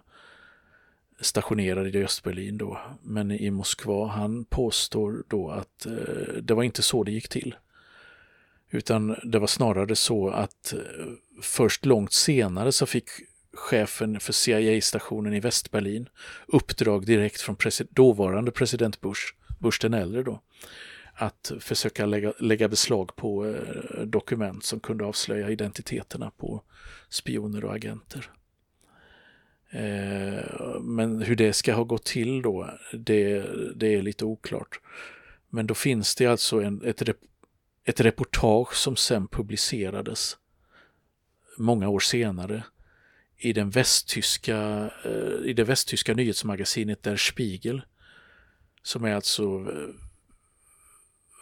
stationerad 1.21 1.97
i 1.97 2.05
Östberlin 2.05 2.59
då, 2.59 2.81
men 3.03 3.31
i 3.31 3.51
Moskva, 3.51 4.07
han 4.07 4.45
påstår 4.45 5.25
då 5.29 5.51
att 5.51 5.87
eh, 5.87 6.35
det 6.43 6.55
var 6.55 6.63
inte 6.63 6.83
så 6.83 7.05
det 7.05 7.13
gick 7.13 7.29
till. 7.29 7.55
Utan 8.71 9.17
det 9.25 9.39
var 9.39 9.47
snarare 9.47 9.97
så 9.97 10.29
att 10.29 10.73
eh, 10.73 10.79
först 11.43 11.87
långt 11.87 12.13
senare 12.13 12.73
så 12.73 12.87
fick 12.87 13.09
chefen 13.53 14.21
för 14.21 14.33
CIA-stationen 14.33 15.35
i 15.35 15.41
Västberlin 15.41 16.09
uppdrag 16.47 17.07
direkt 17.07 17.41
från 17.41 17.57
presi 17.57 17.87
dåvarande 17.91 18.51
president 18.51 19.01
Bush, 19.01 19.21
Bush 19.59 19.79
den 19.81 19.95
äldre 19.95 20.23
då, 20.23 20.41
att 21.15 21.53
försöka 21.61 22.07
lägga, 22.07 22.33
lägga 22.39 22.69
beslag 22.69 23.17
på 23.17 23.47
eh, 23.47 24.03
dokument 24.05 24.65
som 24.65 24.81
kunde 24.81 25.05
avslöja 25.05 25.51
identiteterna 25.51 26.31
på 26.31 26.63
spioner 27.09 27.65
och 27.65 27.75
agenter. 27.75 28.31
Eh, 29.73 30.81
men 30.81 31.23
hur 31.23 31.37
det 31.37 31.53
ska 31.53 31.75
ha 31.75 31.85
gått 31.85 32.05
till 32.05 32.43
då, 32.43 32.79
det, 32.93 33.47
det 33.77 33.95
är 33.95 34.03
lite 34.03 34.25
oklart. 34.25 34.81
Men 35.49 35.67
då 35.67 35.75
finns 35.75 36.15
det 36.15 36.27
alltså 36.27 36.61
en, 36.61 36.83
ett, 36.85 37.03
ett 37.85 38.01
reportage 38.01 38.75
som 38.75 38.97
sen 38.97 39.29
publicerades 39.29 40.37
många 41.59 41.89
år 41.89 42.01
senare 42.01 42.65
i, 43.37 43.53
den 43.53 43.71
västtyska, 43.71 44.91
eh, 45.05 45.45
i 45.45 45.53
det 45.53 45.65
västtyska 45.65 46.15
nyhetsmagasinet 46.15 47.03
Der 47.03 47.17
Spiegel. 47.17 47.83
Som 48.83 49.05
är 49.05 49.15
alltså 49.15 49.43
eh, 49.43 49.95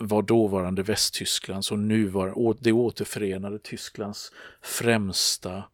var 0.00 0.22
dåvarande 0.22 0.82
Västtysklands 0.82 1.72
och 1.72 1.78
nuvarande, 1.78 2.58
det 2.60 2.72
återförenade 2.72 3.58
Tysklands 3.58 4.32
främsta 4.62 5.64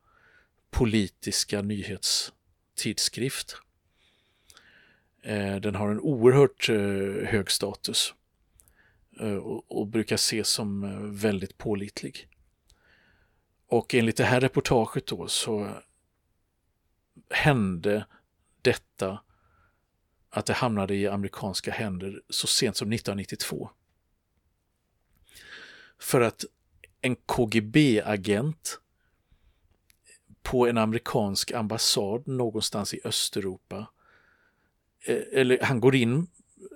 politiska 0.71 1.63
nyhets 1.63 2.33
tidskrift. 2.75 3.57
Eh, 5.23 5.57
den 5.57 5.75
har 5.75 5.91
en 5.91 6.01
oerhört 6.01 6.69
eh, 6.69 7.29
hög 7.29 7.51
status 7.51 8.15
eh, 9.21 9.37
och 9.69 9.87
brukar 9.87 10.15
ses 10.15 10.49
som 10.49 11.17
väldigt 11.17 11.59
pålitlig. 11.59 12.29
Och 13.67 13.95
enligt 13.95 14.17
det 14.17 14.25
här 14.25 14.41
reportaget 14.41 15.07
då 15.07 15.29
så 15.29 15.71
hände 17.31 18.07
detta 18.63 19.21
att 20.31 20.47
det 20.47 20.53
hamnade 20.53 20.95
i 20.95 21.07
amerikanska 21.07 21.73
händer 21.73 22.23
så 22.29 22.47
sent 22.47 22.77
som 22.77 22.93
1992. 22.93 23.71
För 25.99 26.21
att 26.21 26.45
en 27.01 27.17
KGB-agent 27.17 28.81
på 30.45 30.67
en 30.67 30.79
amerikansk 30.79 31.53
ambassad 31.53 32.29
någonstans 32.29 32.95
i 32.95 33.01
Östeuropa. 33.05 33.87
Eh, 35.07 35.23
eller 35.33 35.59
han 35.63 35.81
går 35.81 35.95
in, 35.95 36.27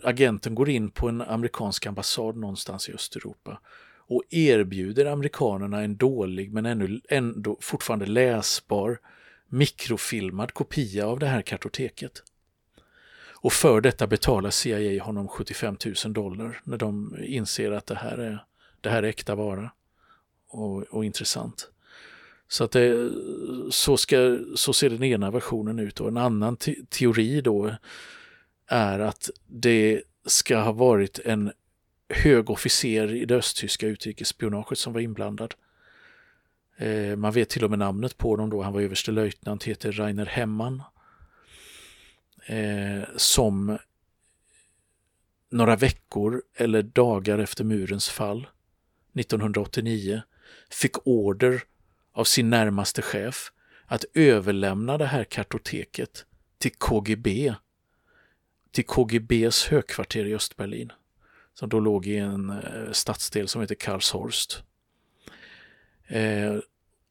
agenten 0.03 0.55
går 0.55 0.69
in 0.69 0.91
på 0.91 1.09
en 1.09 1.23
amerikansk 1.23 1.87
ambassad 1.87 2.37
någonstans 2.37 2.89
i 2.89 2.93
Östeuropa 2.93 3.61
och 4.09 4.23
erbjuder 4.31 5.07
amerikanerna 5.07 5.83
en 5.83 5.97
dålig 5.97 6.53
men 6.53 6.67
ännu, 6.67 7.01
ändå 7.09 7.57
fortfarande 7.61 8.07
läsbar 8.07 9.01
mikrofilmad 9.49 10.55
kopia 10.55 11.07
av 11.07 11.19
det 11.19 11.27
här 11.27 11.43
kartoteket. 11.43 12.23
Och 13.41 13.53
för 13.53 13.81
detta 13.81 14.07
betalar 14.07 14.51
CIA 14.51 15.05
honom 15.05 15.29
75 15.29 15.77
000 16.05 16.13
dollar 16.13 16.61
när 16.65 16.77
de 16.77 17.17
inser 17.23 17.73
att 17.73 17.87
det 17.87 17.95
här 17.95 18.19
är, 18.19 18.45
det 18.81 18.91
här 18.91 19.03
är 19.03 19.09
äkta 19.09 19.35
vara 19.35 19.71
och, 20.49 20.83
och 20.83 21.05
intressant. 21.05 21.71
Så, 22.49 22.65
att 22.65 22.71
det, 22.71 23.11
så, 23.71 23.97
ska, 23.97 24.39
så 24.55 24.73
ser 24.73 24.91
den 24.91 25.03
ena 25.03 25.31
versionen 25.31 25.79
ut 25.79 26.01
och 26.01 26.09
en 26.09 26.17
annan 26.17 26.57
te 26.57 26.75
teori 26.89 27.41
då 27.41 27.75
är 28.67 28.99
att 28.99 29.31
det 29.47 30.03
ska 30.27 30.59
ha 30.59 30.73
varit 30.73 31.19
en 31.19 31.53
hög 32.09 32.51
officer 32.51 33.15
i 33.15 33.25
det 33.25 33.37
östtyska 33.37 33.87
utrikesspionaget 33.87 34.79
som 34.79 34.93
var 34.93 35.01
inblandad. 35.01 35.55
Eh, 36.77 37.17
man 37.17 37.33
vet 37.33 37.49
till 37.49 37.65
och 37.65 37.71
med 37.71 37.79
namnet 37.79 38.19
på 38.19 38.31
honom 38.31 38.51
då, 38.51 38.63
han 38.63 38.73
var 38.73 38.81
överstelöjtnant, 38.81 39.65
heter 39.65 39.93
Rainer 39.93 40.27
Hemman 40.27 40.83
eh, 42.47 43.03
som 43.17 43.79
några 45.51 45.77
veckor 45.77 46.43
eller 46.55 46.83
dagar 46.83 47.39
efter 47.39 47.65
murens 47.65 48.09
fall 48.09 48.47
1989 49.15 50.23
fick 50.71 51.07
order 51.07 51.63
av 52.19 52.25
sin 52.25 52.51
närmaste 52.51 53.03
chef 53.03 53.53
att 53.87 54.05
överlämna 54.15 54.99
det 54.99 55.07
här 55.07 55.25
kartoteket 55.25 56.25
till 56.59 56.71
KGB, 56.71 57.55
till 58.73 58.87
KGBs 58.87 59.67
högkvarter 59.67 60.25
i 60.25 60.35
Östberlin, 60.35 60.93
som 61.55 61.69
då 61.69 61.81
låg 61.81 62.07
i 62.07 62.17
en 62.17 62.51
eh, 62.51 62.93
stadsdel 62.93 63.49
som 63.49 63.61
heter 63.61 63.75
Karlshorst. 63.75 64.63
Eh, 66.07 66.57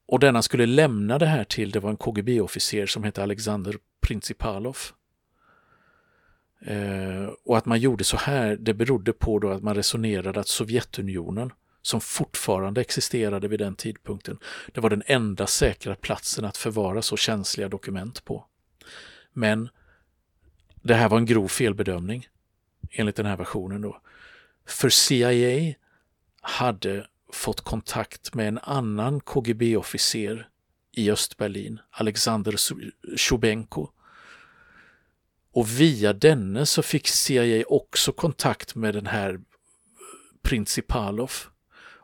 och 0.08 0.20
denna 0.20 0.42
skulle 0.42 0.66
lämna 0.66 1.20
det 1.20 1.26
här 1.26 1.44
till, 1.44 1.72
det 1.72 1.80
var 1.80 1.90
en 1.90 1.98
KGB-officer 1.98 2.86
som 2.86 3.04
hette 3.04 3.24
Alexander 3.24 3.76
Principalov. 4.02 4.78
Eh, 6.62 7.26
och 7.46 7.58
att 7.58 7.66
man 7.66 7.80
gjorde 7.80 8.04
så 8.04 8.18
här, 8.18 8.56
det 8.56 8.74
berodde 8.74 9.14
på 9.14 9.40
då 9.40 9.50
att 9.50 9.64
man 9.64 9.76
resonerade 9.76 10.40
att 10.40 10.48
Sovjetunionen, 10.48 11.52
som 11.88 12.02
fortfarande 12.02 12.82
existerade 12.82 13.48
vid 13.48 13.60
den 13.60 13.76
tidpunkten, 13.76 14.40
det 14.74 14.82
var 14.82 14.90
den 14.90 15.04
enda 15.06 15.48
säkra 15.48 15.96
platsen 15.96 16.46
att 16.46 16.58
förvara 16.58 17.02
så 17.02 17.18
känsliga 17.18 17.70
dokument 17.70 18.26
på. 18.26 18.46
Men 19.34 19.70
det 20.82 20.94
här 20.94 21.10
var 21.10 21.18
en 21.18 21.26
grov 21.26 21.48
felbedömning, 21.48 22.28
enligt 22.92 23.16
den 23.16 23.26
här 23.26 23.38
versionen 23.38 23.82
då. 23.82 24.02
För 24.66 24.90
CIA 24.90 25.76
hade 26.42 27.08
fått 27.34 27.62
kontakt 27.62 28.34
med 28.34 28.48
en 28.48 28.58
annan 28.58 29.20
KGB-officer 29.20 30.48
i 30.92 31.12
Östberlin, 31.12 31.80
Alexander 31.92 32.56
Shubenko. 33.18 33.88
Och 35.52 35.80
via 35.80 36.14
denne 36.14 36.66
så 36.66 36.82
fick 36.82 37.08
CIA 37.08 37.64
också 37.68 38.12
kontakt 38.12 38.76
med 38.76 38.94
den 38.94 39.08
här 39.08 39.40
Principalov 40.42 41.32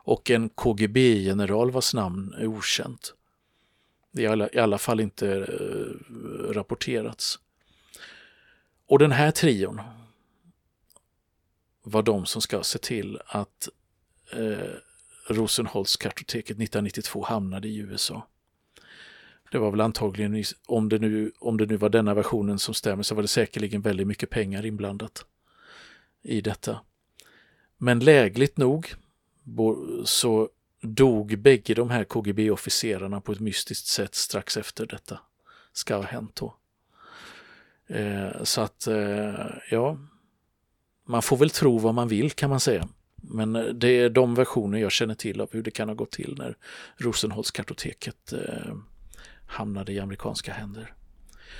och 0.04 0.30
en 0.30 0.48
KGB-general 0.48 1.70
vars 1.70 1.94
namn 1.94 2.34
är 2.38 2.46
okänt. 2.46 3.14
Det 4.12 4.26
har 4.26 4.56
i 4.56 4.58
alla 4.58 4.78
fall 4.78 5.00
inte 5.00 5.28
eh, 5.28 6.52
rapporterats. 6.52 7.38
Och 8.86 8.98
den 8.98 9.12
här 9.12 9.30
trion 9.30 9.80
var 11.82 12.02
de 12.02 12.26
som 12.26 12.42
ska 12.42 12.62
se 12.62 12.78
till 12.78 13.20
att 13.26 13.68
eh, 14.32 14.70
Rosenholz-kartoteket 15.28 16.56
1992 16.56 17.24
hamnade 17.24 17.68
i 17.68 17.76
USA. 17.76 18.26
Det 19.50 19.58
var 19.58 19.70
väl 19.70 19.80
antagligen, 19.80 20.44
om 20.66 20.88
det, 20.88 20.98
nu, 20.98 21.32
om 21.38 21.56
det 21.56 21.66
nu 21.66 21.76
var 21.76 21.88
denna 21.88 22.14
versionen 22.14 22.58
som 22.58 22.74
stämmer, 22.74 23.02
så 23.02 23.14
var 23.14 23.22
det 23.22 23.28
säkerligen 23.28 23.80
väldigt 23.80 24.06
mycket 24.06 24.30
pengar 24.30 24.66
inblandat 24.66 25.26
i 26.22 26.40
detta. 26.40 26.80
Men 27.76 27.98
lägligt 27.98 28.56
nog 28.56 28.94
så 30.04 30.48
dog 30.82 31.38
bägge 31.38 31.74
de 31.74 31.90
här 31.90 32.04
KGB-officerarna 32.04 33.20
på 33.20 33.32
ett 33.32 33.40
mystiskt 33.40 33.86
sätt 33.86 34.14
strax 34.14 34.56
efter 34.56 34.86
detta 34.86 35.18
ska 35.72 35.96
ha 35.96 36.02
hänt 36.02 36.36
då. 36.36 36.54
Eh, 37.86 38.42
så 38.42 38.60
att, 38.60 38.86
eh, 38.86 39.34
ja, 39.70 39.98
man 41.06 41.22
får 41.22 41.36
väl 41.36 41.50
tro 41.50 41.78
vad 41.78 41.94
man 41.94 42.08
vill 42.08 42.30
kan 42.30 42.50
man 42.50 42.60
säga. 42.60 42.88
Men 43.16 43.56
eh, 43.56 43.62
det 43.62 43.88
är 43.88 44.10
de 44.10 44.34
versioner 44.34 44.78
jag 44.78 44.92
känner 44.92 45.14
till 45.14 45.40
av 45.40 45.48
hur 45.52 45.62
det 45.62 45.70
kan 45.70 45.88
ha 45.88 45.94
gått 45.94 46.10
till 46.10 46.34
när 46.38 46.56
Rosenholz-kartoteket 46.96 48.32
eh, 48.32 48.74
hamnade 49.46 49.92
i 49.92 50.00
amerikanska 50.00 50.52
händer. 50.52 50.94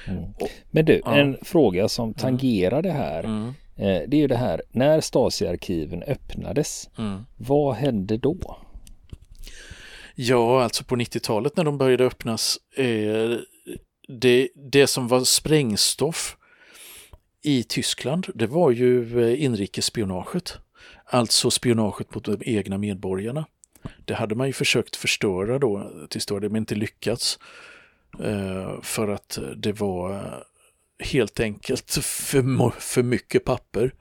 Mm. 0.06 0.24
Men 0.70 0.84
du, 0.84 1.00
ja. 1.04 1.16
en 1.16 1.36
fråga 1.42 1.88
som 1.88 2.04
mm. 2.04 2.14
tangerar 2.14 2.82
det 2.82 2.92
här. 2.92 3.24
Mm. 3.24 3.54
Eh, 3.76 4.02
det 4.08 4.16
är 4.16 4.20
ju 4.20 4.26
det 4.26 4.36
här, 4.36 4.62
när 4.70 5.00
Stasi-arkiven 5.00 6.02
öppnades, 6.02 6.90
mm. 6.98 7.24
vad 7.36 7.74
hände 7.74 8.16
då? 8.16 8.56
Ja, 10.14 10.62
alltså 10.62 10.84
på 10.84 10.96
90-talet 10.96 11.56
när 11.56 11.64
de 11.64 11.78
började 11.78 12.04
öppnas, 12.04 12.58
eh, 12.76 13.38
det, 14.08 14.48
det 14.54 14.86
som 14.86 15.08
var 15.08 15.24
sprängstoff 15.24 16.36
i 17.42 17.62
Tyskland, 17.62 18.26
det 18.34 18.46
var 18.46 18.70
ju 18.70 19.22
eh, 19.22 19.44
inrikesspionaget. 19.44 20.58
Alltså 21.04 21.50
spionaget 21.50 22.14
mot 22.14 22.24
de 22.24 22.38
egna 22.40 22.78
medborgarna. 22.78 23.46
Det 24.04 24.14
hade 24.14 24.34
man 24.34 24.46
ju 24.46 24.52
försökt 24.52 24.96
förstöra 24.96 25.58
då 25.58 25.90
till 26.08 26.20
stor 26.20 26.40
del, 26.40 26.50
men 26.50 26.62
inte 26.62 26.74
lyckats. 26.74 27.38
Eh, 28.20 28.80
för 28.82 29.08
att 29.08 29.38
det 29.56 29.72
var 29.72 30.34
helt 30.98 31.40
enkelt 31.40 31.90
för, 31.90 32.70
för 32.80 33.02
mycket 33.02 33.44
papper. 33.44 33.94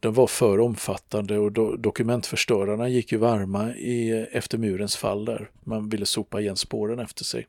Den 0.00 0.12
var 0.12 0.26
för 0.26 0.60
omfattande 0.60 1.38
och 1.38 1.52
do, 1.52 1.76
dokumentförstörarna 1.76 2.88
gick 2.88 3.12
ju 3.12 3.18
varma 3.18 3.74
i, 3.74 4.26
efter 4.32 4.58
murens 4.58 4.96
fall 4.96 5.24
där. 5.24 5.50
Man 5.64 5.88
ville 5.88 6.06
sopa 6.06 6.40
igen 6.40 6.56
spåren 6.56 6.98
efter 6.98 7.24
sig. 7.24 7.46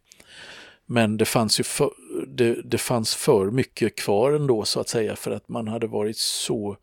Men 0.85 1.17
det 1.17 1.25
fanns 1.25 1.59
ju 1.59 1.63
för, 1.63 1.91
det, 2.27 2.61
det 2.61 2.77
fanns 2.77 3.15
för 3.15 3.51
mycket 3.51 3.95
kvar 3.95 4.31
ändå 4.31 4.65
så 4.65 4.79
att 4.79 4.89
säga 4.89 5.15
för 5.15 5.31
att 5.31 5.49
man 5.49 5.67
hade 5.67 5.87
varit 5.87 6.17
så 6.17 6.77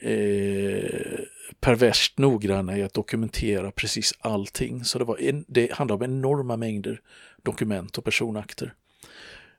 eh, 0.00 1.20
perverst 1.60 2.18
noggranna 2.18 2.78
i 2.78 2.82
att 2.82 2.94
dokumentera 2.94 3.70
precis 3.70 4.14
allting. 4.20 4.84
Så 4.84 4.98
det, 4.98 5.04
var 5.04 5.20
en, 5.20 5.44
det 5.48 5.72
handlade 5.72 6.04
om 6.04 6.10
enorma 6.10 6.56
mängder 6.56 7.00
dokument 7.42 7.98
och 7.98 8.04
personakter. 8.04 8.74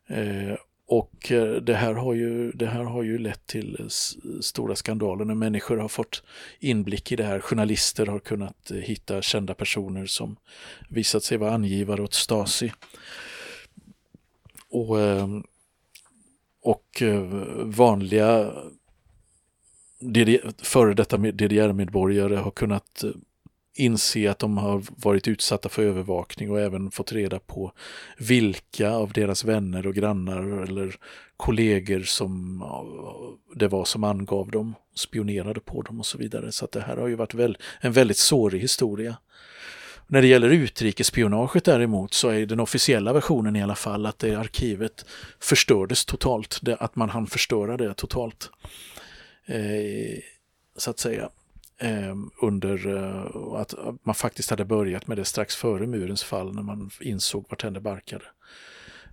Eh, 0.07 0.55
och 0.89 1.32
eh, 1.32 1.56
det 1.56 1.75
här, 1.75 1.93
har 1.93 2.13
ju, 2.13 2.52
det 2.52 2.65
här 2.65 2.84
har 2.84 3.04
ju 3.04 3.17
lett 3.17 3.47
till 3.47 3.89
stora 4.41 4.75
skandaler 4.75 5.25
när 5.25 5.36
människor 5.36 5.78
har 5.78 5.88
fått 5.88 6.23
inblick 6.60 7.12
i 7.12 7.15
det 7.15 7.23
här. 7.23 7.39
Journalister 7.39 8.06
har 8.06 8.19
kunnat 8.19 8.71
eh, 8.71 8.78
hitta 8.78 9.21
kända 9.21 9.54
personer 9.54 10.06
som 10.06 10.36
visat 10.89 11.23
sig 11.23 11.38
vara 11.38 11.54
angivare 11.54 12.02
åt 12.02 12.13
Stasi. 12.13 12.71
Och, 14.69 15.02
ehm, 15.02 15.43
och 16.62 17.02
eh, 17.02 17.23
vanliga 17.63 18.54
före 20.58 20.93
detta 20.93 21.17
DDR-medborgare 21.17 22.36
har 22.36 22.52
kunnat 22.52 23.04
inse 23.75 24.32
att 24.32 24.39
de 24.39 24.58
har 24.58 24.84
varit 24.89 25.27
utsatta 25.27 25.69
för 25.69 25.84
övervakning 25.84 26.51
och 26.51 26.60
även 26.60 26.91
fått 26.91 27.12
reda 27.12 27.39
på 27.39 27.71
vilka 28.17 28.91
av 28.91 29.13
deras 29.13 29.43
vänner 29.43 29.88
och 29.88 29.95
grannar 29.95 30.63
eller 30.63 30.95
kollegor 31.38 32.01
som 32.01 32.63
det 33.55 33.67
var 33.67 33.86
som 33.86 34.03
angav 34.03 34.51
dem, 34.51 34.75
spionerade 34.95 35.60
på 35.60 35.82
dem 35.82 35.99
och 35.99 36.05
så 36.05 36.17
vidare. 36.17 36.51
Så 36.51 36.65
att 36.65 36.71
det 36.71 36.82
här 36.82 36.97
har 36.97 37.08
ju 37.08 37.15
varit 37.15 37.34
väl, 37.34 37.58
en 37.82 37.91
väldigt 37.91 38.17
sårig 38.17 38.60
historia. 38.60 39.17
När 40.08 40.21
det 40.21 40.27
gäller 40.27 40.49
utrikesspionaget 40.49 41.63
däremot 41.63 42.13
så 42.13 42.29
är 42.29 42.45
den 42.45 42.60
officiella 42.60 43.13
versionen 43.13 43.55
i 43.55 43.63
alla 43.63 43.75
fall 43.75 44.05
att 44.05 44.19
det 44.19 44.36
arkivet 44.36 45.05
förstördes 45.39 46.05
totalt, 46.05 46.60
att 46.79 46.95
man 46.95 47.10
hann 47.10 47.27
förstöra 47.27 47.77
det 47.77 47.93
totalt 47.93 48.49
eh, 49.45 50.19
så 50.77 50.89
att 50.89 50.99
säga. 50.99 51.29
Eh, 51.81 52.15
under 52.41 52.87
eh, 52.87 53.55
att 53.61 53.73
man 54.03 54.15
faktiskt 54.15 54.49
hade 54.49 54.65
börjat 54.65 55.07
med 55.07 55.17
det 55.17 55.25
strax 55.25 55.55
före 55.55 55.87
murens 55.87 56.23
fall 56.23 56.55
när 56.55 56.61
man 56.61 56.89
insåg 57.01 57.45
vart 57.49 57.63
henne 57.63 57.79
barkade. 57.79 58.25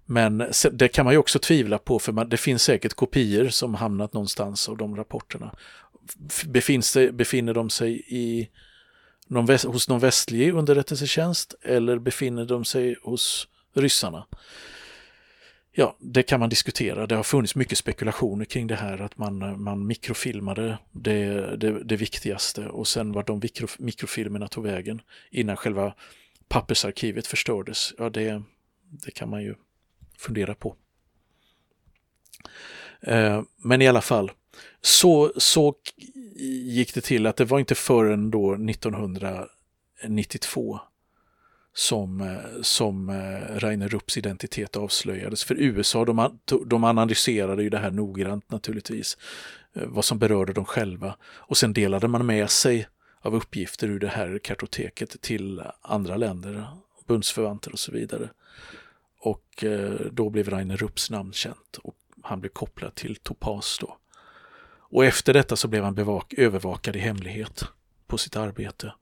Men 0.06 0.50
det 0.72 0.88
kan 0.88 1.04
man 1.04 1.14
ju 1.14 1.18
också 1.18 1.38
tvivla 1.38 1.78
på 1.78 1.98
för 1.98 2.12
man, 2.12 2.28
det 2.28 2.36
finns 2.36 2.62
säkert 2.62 2.94
kopior 2.94 3.48
som 3.48 3.74
hamnat 3.74 4.12
någonstans 4.12 4.68
av 4.68 4.76
de 4.76 4.96
rapporterna. 4.96 5.54
Befinns 6.46 6.92
det, 6.92 7.12
befinner 7.12 7.54
de 7.54 7.70
sig 7.70 8.04
i 8.08 8.48
någon 9.26 9.46
väst, 9.46 9.64
hos 9.64 9.88
någon 9.88 10.00
västlig 10.00 10.54
underrättelsetjänst 10.54 11.54
eller 11.62 11.98
befinner 11.98 12.44
de 12.44 12.64
sig 12.64 12.96
hos 13.02 13.48
ryssarna? 13.74 14.26
Ja, 15.78 15.96
det 16.00 16.22
kan 16.22 16.40
man 16.40 16.48
diskutera. 16.48 17.06
Det 17.06 17.14
har 17.14 17.22
funnits 17.22 17.54
mycket 17.54 17.78
spekulationer 17.78 18.44
kring 18.44 18.66
det 18.66 18.76
här 18.76 19.00
att 19.00 19.18
man, 19.18 19.62
man 19.62 19.86
mikrofilmade 19.86 20.78
det, 20.92 21.56
det, 21.56 21.84
det 21.84 21.96
viktigaste 21.96 22.66
och 22.66 22.88
sen 22.88 23.12
var 23.12 23.22
de 23.22 23.38
mikro, 23.38 23.66
mikrofilmerna 23.78 24.48
tog 24.48 24.64
vägen 24.64 25.00
innan 25.30 25.56
själva 25.56 25.94
pappersarkivet 26.48 27.26
förstördes. 27.26 27.94
Ja, 27.98 28.10
det, 28.10 28.42
det 29.04 29.10
kan 29.10 29.30
man 29.30 29.42
ju 29.42 29.54
fundera 30.18 30.54
på. 30.54 30.76
Eh, 33.00 33.42
men 33.56 33.82
i 33.82 33.88
alla 33.88 34.02
fall, 34.02 34.32
så, 34.80 35.32
så 35.36 35.74
gick 36.64 36.94
det 36.94 37.00
till 37.00 37.26
att 37.26 37.36
det 37.36 37.44
var 37.44 37.58
inte 37.58 37.74
förrän 37.74 38.30
då 38.30 38.54
1992 38.54 40.80
som, 41.76 42.20
eh, 42.20 42.62
som 42.62 43.08
eh, 43.08 43.58
Rainer 43.58 43.88
Rupps 43.88 44.16
identitet 44.16 44.76
avslöjades. 44.76 45.44
För 45.44 45.54
USA 45.54 46.04
de, 46.04 46.38
de 46.66 46.84
analyserade 46.84 47.62
ju 47.62 47.70
det 47.70 47.78
här 47.78 47.90
noggrant 47.90 48.50
naturligtvis, 48.50 49.18
eh, 49.74 49.82
vad 49.86 50.04
som 50.04 50.18
berörde 50.18 50.52
dem 50.52 50.64
själva. 50.64 51.16
Och 51.22 51.56
sen 51.56 51.72
delade 51.72 52.08
man 52.08 52.26
med 52.26 52.50
sig 52.50 52.88
av 53.20 53.34
uppgifter 53.34 53.88
ur 53.88 53.98
det 53.98 54.08
här 54.08 54.38
kartoteket 54.38 55.20
till 55.20 55.62
andra 55.82 56.16
länder, 56.16 56.66
bundsförvanter 57.06 57.72
och 57.72 57.78
så 57.78 57.92
vidare. 57.92 58.30
Och 59.20 59.64
då 60.12 60.30
blev 60.30 60.50
Rainer 60.50 60.76
Rupps 60.76 61.10
namn 61.10 61.32
känt 61.32 61.76
och 61.82 61.96
han 62.22 62.40
blev 62.40 62.50
kopplad 62.50 62.94
till 62.94 63.16
Topaz 63.16 63.78
då. 63.80 63.96
Och 64.68 65.04
efter 65.04 65.32
detta 65.32 65.56
så 65.56 65.68
blev 65.68 65.84
han 65.84 65.94
bevak 65.94 66.34
övervakad 66.34 66.96
i 66.96 66.98
hemlighet 66.98 67.64
på 68.06 68.18
sitt 68.18 68.36
arbete. 68.36 68.92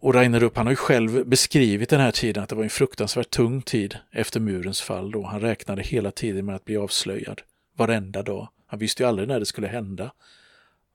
Och 0.00 0.14
Rainer 0.14 0.40
Rupp, 0.40 0.56
han 0.56 0.66
har 0.66 0.72
ju 0.72 0.76
själv 0.76 1.26
beskrivit 1.26 1.88
den 1.88 2.00
här 2.00 2.10
tiden 2.10 2.42
att 2.42 2.48
det 2.48 2.54
var 2.54 2.62
en 2.64 2.70
fruktansvärt 2.70 3.30
tung 3.30 3.62
tid 3.62 3.96
efter 4.10 4.40
murens 4.40 4.80
fall 4.80 5.10
då. 5.10 5.22
Han 5.26 5.40
räknade 5.40 5.82
hela 5.82 6.10
tiden 6.10 6.46
med 6.46 6.54
att 6.54 6.64
bli 6.64 6.76
avslöjad 6.76 7.42
varenda 7.76 8.22
dag. 8.22 8.48
Han 8.66 8.78
visste 8.78 9.02
ju 9.02 9.08
aldrig 9.08 9.28
när 9.28 9.40
det 9.40 9.46
skulle 9.46 9.66
hända. 9.66 10.12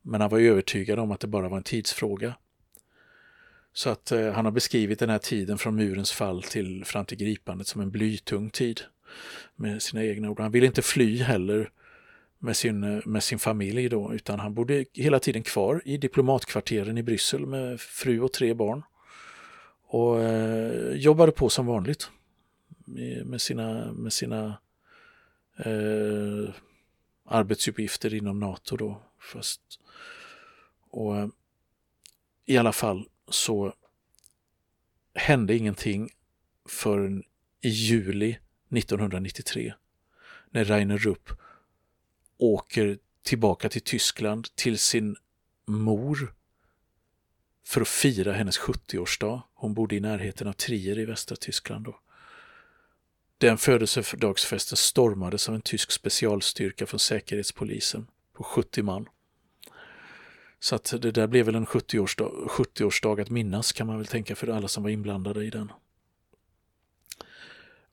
Men 0.01 0.21
han 0.21 0.29
var 0.29 0.39
övertygad 0.39 0.99
om 0.99 1.11
att 1.11 1.19
det 1.19 1.27
bara 1.27 1.49
var 1.49 1.57
en 1.57 1.63
tidsfråga. 1.63 2.33
Så 3.73 3.89
att 3.89 4.11
eh, 4.11 4.31
han 4.31 4.45
har 4.45 4.51
beskrivit 4.51 4.99
den 4.99 5.09
här 5.09 5.17
tiden 5.17 5.57
från 5.57 5.75
murens 5.75 6.11
fall 6.11 6.43
till 6.43 6.85
fram 6.85 7.05
till 7.05 7.17
gripandet 7.17 7.67
som 7.67 7.81
en 7.81 7.91
blytung 7.91 8.49
tid. 8.49 8.81
Med 9.55 9.81
sina 9.81 10.03
egna 10.03 10.29
ord. 10.29 10.39
Han 10.39 10.51
ville 10.51 10.65
inte 10.65 10.81
fly 10.81 11.17
heller 11.17 11.69
med 12.39 12.57
sin, 12.57 12.83
eh, 12.83 12.99
med 13.05 13.23
sin 13.23 13.39
familj 13.39 13.89
då, 13.89 14.13
utan 14.13 14.39
han 14.39 14.53
bodde 14.53 14.85
hela 14.93 15.19
tiden 15.19 15.43
kvar 15.43 15.81
i 15.85 15.97
diplomatkvarteren 15.97 16.97
i 16.97 17.03
Bryssel 17.03 17.45
med 17.45 17.79
fru 17.79 18.21
och 18.21 18.33
tre 18.33 18.53
barn. 18.53 18.83
Och 19.93 20.21
eh, 20.21 20.95
jobbade 20.95 21.31
på 21.31 21.49
som 21.49 21.65
vanligt 21.65 22.09
med 23.25 23.41
sina, 23.41 23.93
med 23.93 24.13
sina 24.13 24.57
eh, 25.57 26.53
arbetsuppgifter 27.25 28.13
inom 28.13 28.39
NATO 28.39 28.77
då. 28.77 29.01
Fast, 29.19 29.61
Och 30.89 31.17
eh, 31.17 31.27
i 32.45 32.57
alla 32.57 32.71
fall 32.71 33.05
så 33.29 33.73
hände 35.13 35.55
ingenting 35.55 36.09
förrän 36.69 37.23
i 37.61 37.69
juli 37.69 38.39
1993 38.69 39.73
när 40.49 40.65
Rainer 40.65 40.97
Rupp 40.97 41.29
åker 42.37 42.97
tillbaka 43.23 43.69
till 43.69 43.81
Tyskland 43.81 44.55
till 44.55 44.79
sin 44.79 45.15
mor 45.65 46.33
för 47.65 47.81
att 47.81 47.87
fira 47.87 48.33
hennes 48.33 48.59
70-årsdag. 48.59 49.41
Hon 49.53 49.73
bodde 49.73 49.95
i 49.95 49.99
närheten 49.99 50.47
av 50.47 50.53
Trier 50.53 50.99
i 50.99 51.05
västra 51.05 51.35
Tyskland 51.35 51.85
då. 51.85 51.99
Den 53.37 53.57
födelsedagsfesten 53.57 54.77
stormades 54.77 55.49
av 55.49 55.55
en 55.55 55.61
tysk 55.61 55.91
specialstyrka 55.91 56.85
från 56.85 56.99
säkerhetspolisen 56.99 58.07
på 58.33 58.43
70 58.43 58.83
man. 58.83 59.09
Så 60.59 60.75
att 60.75 60.93
det 61.01 61.11
där 61.11 61.27
blev 61.27 61.45
väl 61.45 61.55
en 61.55 61.65
70-årsdag 61.65 62.47
70 62.47 63.21
att 63.21 63.29
minnas 63.29 63.71
kan 63.71 63.87
man 63.87 63.97
väl 63.97 64.07
tänka 64.07 64.35
för 64.35 64.47
alla 64.47 64.67
som 64.67 64.83
var 64.83 64.89
inblandade 64.89 65.45
i 65.45 65.49
den. 65.49 65.71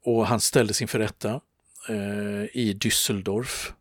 Och 0.02 0.26
han 0.26 0.40
ställdes 0.40 0.82
inför 0.82 0.98
rätta 0.98 1.40
eh, 1.88 2.44
i 2.52 2.78
Düsseldorf, 2.80 3.72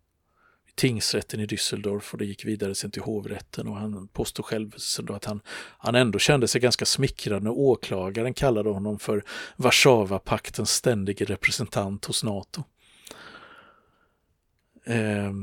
tingsrätten 0.75 1.39
i 1.39 1.45
Düsseldorf 1.45 2.11
och 2.11 2.17
det 2.17 2.25
gick 2.25 2.45
vidare 2.45 2.75
sen 2.75 2.91
till 2.91 3.01
hovrätten 3.01 3.67
och 3.67 3.75
han 3.75 4.07
påstod 4.07 4.45
själv 4.45 4.75
att 5.09 5.25
han, 5.25 5.41
han 5.77 5.95
ändå 5.95 6.19
kände 6.19 6.47
sig 6.47 6.61
ganska 6.61 6.85
smickrad 6.85 7.43
när 7.43 7.51
åklagaren 7.51 8.33
kallade 8.33 8.69
honom 8.69 8.99
för 8.99 9.23
Warszawapaktens 9.55 10.71
ständige 10.71 11.25
representant 11.25 12.05
hos 12.05 12.23
NATO. 12.23 12.63
Eh, 14.85 15.33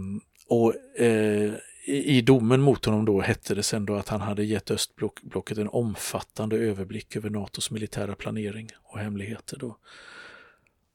och 0.49 1.01
eh, 1.01 1.55
i, 1.87 2.21
domen 2.21 2.61
mot 2.61 2.85
honom 2.85 3.05
då 3.05 3.21
hette 3.21 3.55
det 3.55 3.63
sen 3.63 3.87
då 3.87 3.95
att 3.95 4.09
han 4.09 4.21
hade 4.21 4.45
gett 4.45 4.71
östblocket 4.71 5.59
en 5.59 5.69
omfattande 5.69 6.57
överblick 6.57 7.17
över 7.17 7.31
NATOs 7.31 7.71
militära 7.71 8.15
planering 8.15 8.71
och 8.83 8.99
hemligheter. 8.99 9.57
Då. 9.59 9.77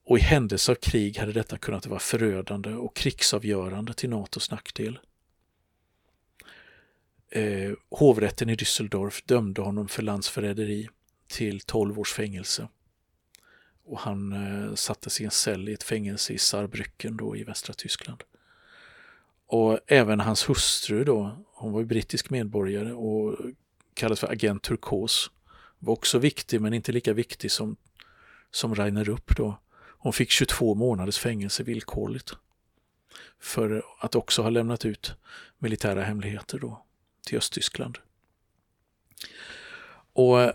Och 0.04 0.18
i 0.18 0.22
händelse 0.22 0.72
av 0.72 0.76
krig 0.76 1.18
hade 1.18 1.32
detta 1.32 1.58
kunnat 1.58 1.86
vara 1.86 2.00
förödande 2.00 2.74
och 2.74 2.96
krigsavgörande 2.96 3.94
till 3.94 4.10
NATOs 4.10 4.52
nackdel. 4.52 5.00
Eh, 7.30 7.74
hovrätten 7.90 8.50
i 8.50 8.56
Düsseldorf 8.56 9.24
dömde 9.26 9.62
honom 9.62 9.88
för 9.88 10.04
landsförräderi 10.04 10.90
till 11.28 11.60
12 11.60 12.00
års 12.00 12.14
fängelse. 12.14 12.68
Och 13.86 14.00
han 14.00 14.34
eh, 14.34 14.76
sattes 14.76 15.22
i 15.22 15.26
en 15.26 15.32
cell 15.32 15.70
i 15.70 15.74
ett 15.74 15.84
fängelse 15.84 16.34
i 16.34 16.38
Saarbrücken 16.38 17.18
då 17.18 17.36
i 17.36 17.44
västra 17.44 17.74
Tyskland. 17.74 18.24
Och 19.48 19.80
även 19.88 20.20
hans 20.20 20.50
hustru 20.50 21.04
då, 21.04 21.46
hon 21.54 21.72
var 21.72 21.80
ju 21.80 21.86
brittisk 21.86 22.30
medborgare 22.30 22.94
och 22.94 23.38
kallades 23.94 24.20
för 24.20 24.32
agent 24.32 24.64
turkos. 24.64 25.32
Var 25.80 25.94
också 25.94 26.20
viktig 26.20 26.62
men 26.62 26.74
inte 26.74 26.92
lika 26.92 27.14
viktig 27.14 27.52
som, 27.52 27.76
som 28.52 28.76
Rainer 28.76 29.04
Rupp 29.04 29.38
då. 29.38 29.58
Hon 30.02 30.14
fick 30.14 30.30
22 30.30 30.76
månaders 30.76 31.18
fängelse 31.18 31.64
villkorligt. 31.64 32.34
För 33.40 33.84
att 34.00 34.16
också 34.16 34.42
ha 34.42 34.50
lämnat 34.50 34.86
ut 34.86 35.14
militära 35.58 36.04
hemligheter 36.04 36.60
då 36.60 36.86
till 37.26 37.38
Östtyskland. 37.38 37.98
Och 40.14 40.42
eh, 40.42 40.54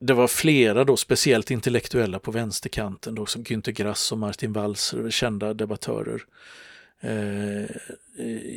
det 0.00 0.14
var 0.14 0.28
flera 0.28 0.84
då, 0.84 0.96
speciellt 0.96 1.50
intellektuella 1.50 2.18
på 2.18 2.30
vänsterkanten, 2.30 3.14
då, 3.14 3.26
som 3.26 3.44
Günter 3.44 3.72
Grass 3.72 4.12
och 4.12 4.18
Martin 4.18 4.52
Walser, 4.52 5.10
kända 5.10 5.54
debattörer 5.54 6.22
eh, 7.00 7.64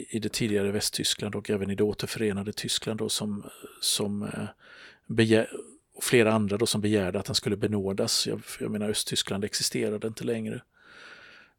i 0.10 0.20
det 0.22 0.34
tidigare 0.34 0.72
Västtyskland 0.72 1.36
och 1.36 1.50
även 1.50 1.72
i 1.72 1.76
det 1.76 1.84
återförenade 1.84 2.54
Tyskland 2.54 3.00
då, 3.00 3.10
som, 3.10 3.46
som 3.82 4.24
eh, 4.24 4.48
begär, 5.06 5.50
och 5.98 6.04
flera 6.04 6.34
andra 6.34 6.58
då 6.58 6.66
som 6.66 6.82
begärde 6.82 7.20
att 7.20 7.28
han 7.28 7.36
skulle 7.36 7.58
benådas. 7.58 8.28
Jag, 8.28 8.42
jag 8.60 8.72
menar 8.72 8.90
Östtyskland 8.90 9.44
existerade 9.44 10.08
inte 10.08 10.24
längre. 10.24 10.62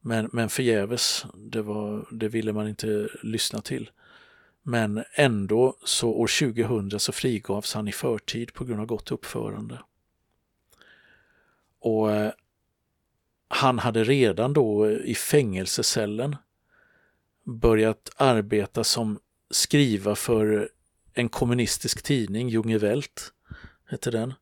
Men, 0.00 0.30
men 0.32 0.48
förgäves, 0.48 1.26
det, 1.34 1.62
var, 1.62 2.06
det 2.10 2.28
ville 2.28 2.52
man 2.52 2.68
inte 2.68 3.08
lyssna 3.22 3.60
till. 3.60 3.90
Men 4.62 5.04
ändå 5.12 5.76
så 5.84 6.10
år 6.10 6.52
2000 6.52 7.00
så 7.00 7.12
frigavs 7.12 7.74
han 7.74 7.88
i 7.88 7.92
förtid 7.92 8.54
på 8.54 8.64
grund 8.64 8.80
av 8.80 8.86
gott 8.86 9.12
uppförande. 9.12 9.78
Och 11.80 12.12
eh, 12.12 12.32
han 13.48 13.78
hade 13.78 14.04
redan 14.04 14.52
då 14.52 14.90
i 14.90 15.14
fängelsecellen 15.14 16.36
börjat 17.44 18.10
arbeta 18.16 18.84
som 18.84 19.18
skriva 19.50 20.14
för 20.14 20.70
en 21.14 21.28
kommunistisk 21.28 22.02
tidning, 22.02 22.48
Junge 22.48 22.78
Welt, 22.78 23.32
hette 23.88 24.10
den. 24.10 24.34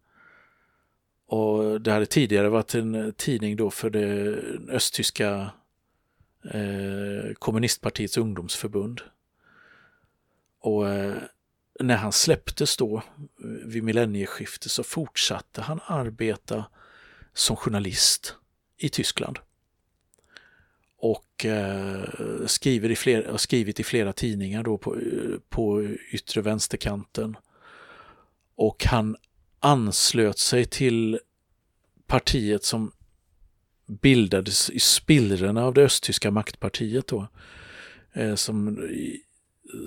Och 1.27 1.81
det 1.81 1.93
hade 1.93 2.07
tidigare 2.07 2.49
varit 2.49 2.75
en 2.75 2.95
eh, 2.95 3.11
tidning 3.11 3.57
då 3.57 3.71
för 3.71 3.91
det 3.91 4.37
östtyska 4.69 5.51
eh, 6.51 7.35
kommunistpartiets 7.39 8.17
ungdomsförbund. 8.17 9.01
Och 10.61 10.89
eh, 10.89 11.17
när 11.81 11.97
han 11.97 12.13
släpptes 12.13 12.77
då 12.77 12.97
eh, 12.97 13.03
vid 13.45 13.83
millennieskiftet 13.83 14.73
så 14.73 14.83
fortsatte 14.83 15.63
han 15.63 15.81
arbeta 15.87 16.65
som 17.33 17.57
journalist 17.57 18.37
i 18.77 18.89
Tyskland. 18.89 19.39
Och 20.99 21.45
eh, 21.45 22.05
skriver 22.47 22.91
i 22.91 22.97
flera, 22.97 23.31
har 23.31 23.39
skrivit 23.39 23.81
i 23.81 23.85
flera 23.85 24.13
tidningar 24.13 24.63
då 24.63 24.79
på, 24.79 24.97
eh, 24.97 25.39
på 25.49 25.83
yttre 26.11 26.41
vänsterkanten. 26.41 27.37
Och 28.55 28.85
han 28.85 29.17
anslöt 29.61 30.39
sig 30.39 30.65
till 30.65 31.21
partiet 32.07 32.65
som 32.65 32.93
bildades 33.87 34.71
i 34.71 34.81
spillrorna 34.81 35.65
av 35.65 35.75
det 35.75 35.83
östtyska 35.83 36.31
maktpartiet 36.31 37.07
då. 37.07 37.29
Eh, 38.13 38.35
som 38.35 38.79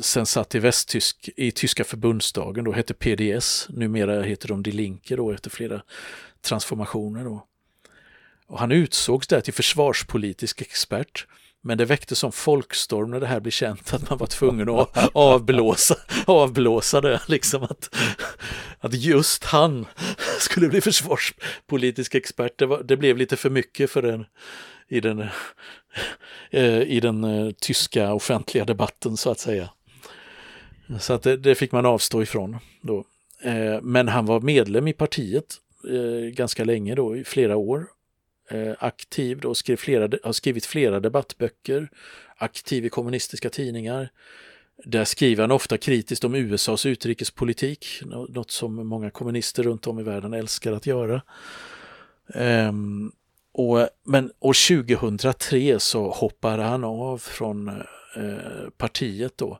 sen 0.01 0.25
satt 0.25 0.55
i 0.55 0.59
västtysk, 0.59 1.29
i 1.35 1.51
tyska 1.51 1.83
förbundsdagen 1.83 2.65
då, 2.65 2.71
hette 2.71 2.93
PDS. 2.93 3.67
Numera 3.69 4.21
heter 4.21 4.47
de 4.47 4.63
Die 4.63 4.71
Linke 4.71 5.15
då 5.15 5.31
efter 5.31 5.49
flera 5.49 5.81
transformationer. 6.41 7.23
Då. 7.23 7.45
Och 8.47 8.59
han 8.59 8.71
utsågs 8.71 9.27
där 9.27 9.41
till 9.41 9.53
försvarspolitisk 9.53 10.61
expert. 10.61 11.27
Men 11.61 11.77
det 11.77 11.85
väckte 11.85 12.15
som 12.15 12.31
folkstorm 12.31 13.11
när 13.11 13.19
det 13.19 13.27
här 13.27 13.39
blev 13.39 13.51
känt 13.51 13.93
att 13.93 14.09
man 14.09 14.17
var 14.17 14.27
tvungen 14.27 14.69
att 14.69 15.09
avblåsa, 15.13 15.95
avblåsa 16.25 17.01
det. 17.01 17.21
Liksom 17.27 17.63
att, 17.63 17.95
att 18.79 18.93
just 18.93 19.43
han 19.43 19.85
skulle 20.39 20.67
bli 20.67 20.81
försvarspolitisk 20.81 22.15
expert. 22.15 22.57
Det, 22.57 22.65
var, 22.65 22.83
det 22.83 22.97
blev 22.97 23.17
lite 23.17 23.37
för 23.37 23.49
mycket 23.49 23.91
för 23.91 24.01
den, 24.01 24.25
i 24.87 24.99
den, 24.99 25.19
eh, 26.51 26.81
i 26.81 26.99
den 26.99 27.23
eh, 27.23 27.51
tyska 27.51 28.13
offentliga 28.13 28.65
debatten 28.65 29.17
så 29.17 29.31
att 29.31 29.39
säga. 29.39 29.69
Så 30.99 31.13
att 31.13 31.23
det, 31.23 31.37
det 31.37 31.55
fick 31.55 31.71
man 31.71 31.85
avstå 31.85 32.21
ifrån 32.21 32.57
då. 32.81 33.05
Eh, 33.43 33.81
men 33.81 34.07
han 34.07 34.25
var 34.25 34.39
medlem 34.39 34.87
i 34.87 34.93
partiet 34.93 35.55
ganska 36.33 36.63
länge 36.63 36.95
då, 36.95 37.17
i 37.17 37.23
flera 37.23 37.57
år. 37.57 37.87
Eh, 38.51 38.73
aktiv 38.79 39.39
då, 39.39 39.55
skrev 39.55 39.75
flera, 39.75 40.17
har 40.23 40.33
skrivit 40.33 40.65
flera 40.65 40.99
debattböcker, 40.99 41.89
aktiv 42.37 42.85
i 42.85 42.89
kommunistiska 42.89 43.49
tidningar. 43.49 44.09
Där 44.85 45.05
skriver 45.05 45.43
han 45.43 45.51
ofta 45.51 45.77
kritiskt 45.77 46.23
om 46.23 46.35
USAs 46.35 46.85
utrikespolitik, 46.85 48.01
något 48.29 48.51
som 48.51 48.87
många 48.87 49.09
kommunister 49.09 49.63
runt 49.63 49.87
om 49.87 49.99
i 49.99 50.03
världen 50.03 50.33
älskar 50.33 50.73
att 50.73 50.85
göra. 50.85 51.21
Um, 52.35 53.11
Och, 53.51 53.89
men 54.03 54.31
år 54.39 54.83
2003 54.83 55.79
så 55.79 56.11
hoppade 56.11 56.63
han 56.63 56.83
av 56.83 57.17
från 57.17 57.67
eh, 57.67 58.69
partiet 58.77 59.37
då 59.37 59.59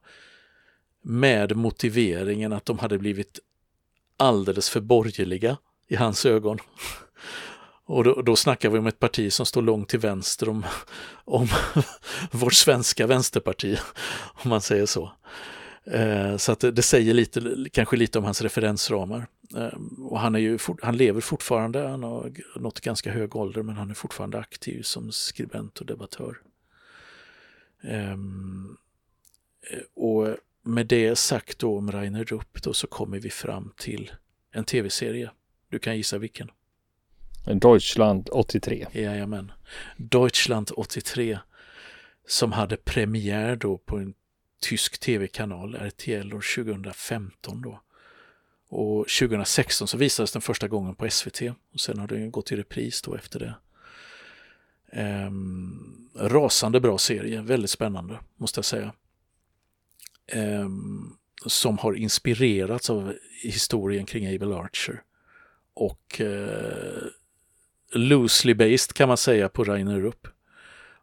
med 1.01 1.55
motiveringen 1.57 2.53
att 2.53 2.65
de 2.65 2.79
hade 2.79 2.97
blivit 2.97 3.39
alldeles 4.17 4.69
för 4.69 4.79
borgerliga 4.81 5.57
i 5.87 5.95
hans 5.95 6.25
ögon. 6.25 6.57
Och 7.89 8.03
då, 8.03 8.21
då 8.21 8.35
snackar 8.35 8.69
vi 8.69 8.79
om 8.79 8.87
ett 8.87 8.99
parti 8.99 9.33
som 9.33 9.45
står 9.45 9.61
långt 9.61 9.89
till 9.89 9.99
vänster 9.99 10.49
om, 10.49 10.65
om 11.25 11.47
vårt 12.31 12.53
svenska 12.53 13.07
vänsterparti, 13.07 13.77
om 14.43 14.49
man 14.49 14.61
säger 14.61 14.85
så. 14.85 15.11
Eh, 15.83 16.37
så 16.37 16.51
att 16.51 16.59
det, 16.59 16.71
det, 16.71 16.81
säger 16.81 17.13
lite, 17.13 17.55
kanske 17.71 17.97
lite 17.97 18.19
om 18.19 18.25
hans 18.25 18.41
referensramar. 18.41 19.27
Eh, 19.57 19.79
och 19.99 20.19
han, 20.19 20.35
är 20.35 20.39
ju 20.39 20.57
for, 20.57 20.79
han 20.81 20.97
lever 20.97 21.21
fortfarande, 21.21 21.87
han 21.87 22.03
har 22.03 22.31
nått 22.55 22.81
ganska 22.81 23.11
hög 23.11 23.35
ålder 23.35 23.61
men 23.61 23.75
han 23.75 23.89
är 23.89 23.93
fortfarande 23.93 24.39
aktiv 24.39 24.81
som 24.81 25.11
skribent 25.11 25.79
och 25.79 25.85
debattör. 25.85 26.37
Ehm, 27.83 28.77
eh, 29.71 30.03
och 30.03 30.35
med 30.63 30.87
det 30.87 31.15
sagt 31.15 31.59
då 31.59 31.77
om 31.77 31.91
Rainer 31.91 32.23
Rupp 32.23 32.63
då 32.63 32.73
så 32.73 32.87
kommer 32.87 33.19
vi 33.19 33.29
fram 33.29 33.71
till 33.77 34.11
en 34.51 34.65
tv-serie. 34.65 35.31
Du 35.69 35.79
kan 35.79 35.97
gissa 35.97 36.17
vilken? 36.17 36.51
Deutschland 37.45 38.29
83. 38.31 38.87
Jajamän. 38.91 39.51
Deutschland 39.97 40.71
83 40.77 41.39
som 42.27 42.51
hade 42.51 42.77
premiär 42.77 43.55
då 43.55 43.77
på 43.77 43.97
en 43.97 44.13
tysk 44.61 44.99
tv-kanal, 44.99 45.75
RTL, 45.75 46.33
år 46.33 46.63
2015 46.63 47.61
då. 47.61 47.81
Och 48.69 49.07
2016 49.19 49.87
så 49.87 49.97
visades 49.97 50.31
den 50.31 50.41
första 50.41 50.67
gången 50.67 50.95
på 50.95 51.09
SVT 51.09 51.41
och 51.73 51.79
sen 51.79 51.99
har 51.99 52.07
den 52.07 52.31
gått 52.31 52.51
i 52.51 52.55
repris 52.55 53.01
då 53.01 53.15
efter 53.15 53.39
det. 53.39 53.55
Ehm, 54.91 56.09
rasande 56.15 56.79
bra 56.79 56.97
serie, 56.97 57.41
väldigt 57.41 57.69
spännande 57.69 58.19
måste 58.35 58.57
jag 58.57 58.65
säga. 58.65 58.93
Ehm, 60.27 61.15
som 61.45 61.77
har 61.77 61.93
inspirerats 61.93 62.89
av 62.89 63.13
historien 63.43 64.05
kring 64.05 64.35
Abel 64.35 64.53
Archer. 64.53 65.03
Och 65.73 66.21
eh, 66.21 67.03
loosely 67.93 68.53
based 68.53 68.93
kan 68.93 69.07
man 69.07 69.17
säga 69.17 69.49
på 69.49 69.63
Rainer 69.63 69.99
Rupp 69.99 70.27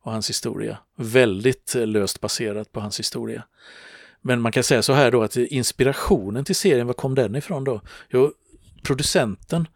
och 0.03 0.13
hans 0.13 0.31
historia. 0.31 0.79
Väldigt 0.97 1.75
eh, 1.75 1.87
löst 1.87 2.21
baserat 2.21 2.73
på 2.73 2.81
hans 2.81 2.99
historia. 2.99 3.43
Men 4.21 4.41
man 4.41 4.53
kan 4.53 4.63
säga 4.63 4.83
så 4.83 4.93
här 4.93 5.11
då 5.11 5.23
att 5.23 5.37
inspirationen 5.37 6.45
till 6.45 6.57
serien, 6.57 6.87
var 6.87 6.95
kom 6.95 7.15
den 7.15 7.37
ifrån 7.37 7.65
då? 7.65 7.81
Jo, 8.09 8.33
producenten 8.83 9.69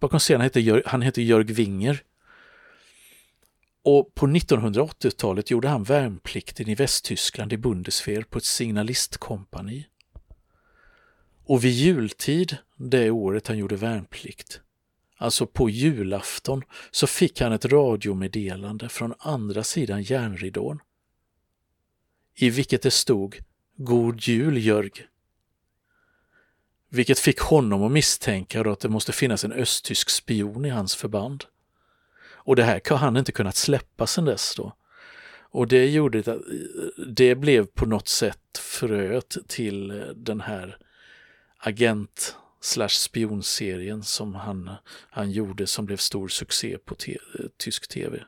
bakom 0.00 0.20
serien 0.20 0.40
heter, 0.40 0.82
han 0.86 1.02
heter 1.02 1.22
Jörg 1.22 1.52
Winger. 1.52 2.02
Och 3.84 4.14
på 4.14 4.26
1980-talet 4.26 5.50
gjorde 5.50 5.68
han 5.68 5.84
värnplikten 5.84 6.68
i 6.68 6.74
Västtyskland 6.74 7.52
i 7.52 7.56
Bundeswehr 7.56 8.22
på 8.22 8.38
ett 8.38 8.44
signalistkompani. 8.44 9.86
Och 11.44 11.64
vid 11.64 11.72
jultid, 11.72 12.56
det 12.76 13.10
året 13.10 13.48
han 13.48 13.58
gjorde 13.58 13.76
värnplikt, 13.76 14.60
alltså 15.22 15.46
på 15.46 15.70
julafton, 15.70 16.62
så 16.90 17.06
fick 17.06 17.40
han 17.40 17.52
ett 17.52 17.64
radiomeddelande 17.64 18.88
från 18.88 19.14
andra 19.18 19.64
sidan 19.64 20.02
järnridån. 20.02 20.80
I 22.34 22.50
vilket 22.50 22.82
det 22.82 22.90
stod 22.90 23.38
God 23.76 24.20
jul 24.20 24.66
Jörg. 24.66 24.90
Vilket 26.88 27.18
fick 27.18 27.40
honom 27.40 27.82
att 27.82 27.92
misstänka 27.92 28.60
att 28.60 28.80
det 28.80 28.88
måste 28.88 29.12
finnas 29.12 29.44
en 29.44 29.52
östtysk 29.52 30.10
spion 30.10 30.64
i 30.64 30.68
hans 30.68 30.94
förband. 30.94 31.44
Och 32.24 32.56
det 32.56 32.64
här 32.64 32.80
har 32.90 32.96
han 32.96 33.16
inte 33.16 33.32
kunnat 33.32 33.56
släppa 33.56 34.06
sedan 34.06 34.24
dess 34.24 34.54
då. 34.56 34.76
Och 35.40 35.68
det 35.68 35.90
gjorde 35.90 36.18
att 36.18 36.42
det 37.06 37.34
blev 37.34 37.66
på 37.66 37.86
något 37.86 38.08
sätt 38.08 38.58
fröet 38.58 39.36
till 39.46 39.90
eh, 39.90 40.06
den 40.06 40.40
här 40.40 40.78
agent 41.58 42.36
slash 42.62 42.88
spionserien 42.88 44.02
som 44.02 44.34
han, 44.34 44.70
han 45.10 45.30
gjorde 45.30 45.66
som 45.66 45.86
blev 45.86 45.96
stor 45.96 46.28
succé 46.28 46.78
på 46.78 46.94
te, 46.94 47.18
tysk 47.56 47.88
tv. 47.88 48.24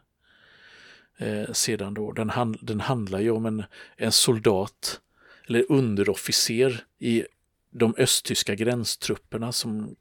Eh, 1.18 1.52
sedan 1.52 1.94
då. 1.94 2.12
Den, 2.12 2.30
hand, 2.30 2.58
den 2.62 2.80
handlar 2.80 3.20
ju 3.20 3.30
om 3.30 3.46
en, 3.46 3.64
en 3.96 4.12
soldat 4.12 5.00
eller 5.48 5.72
underofficer 5.72 6.84
i 6.98 7.24
de 7.70 7.94
östtyska 7.98 8.54
gränstrupperna 8.54 9.52
som 9.52 9.96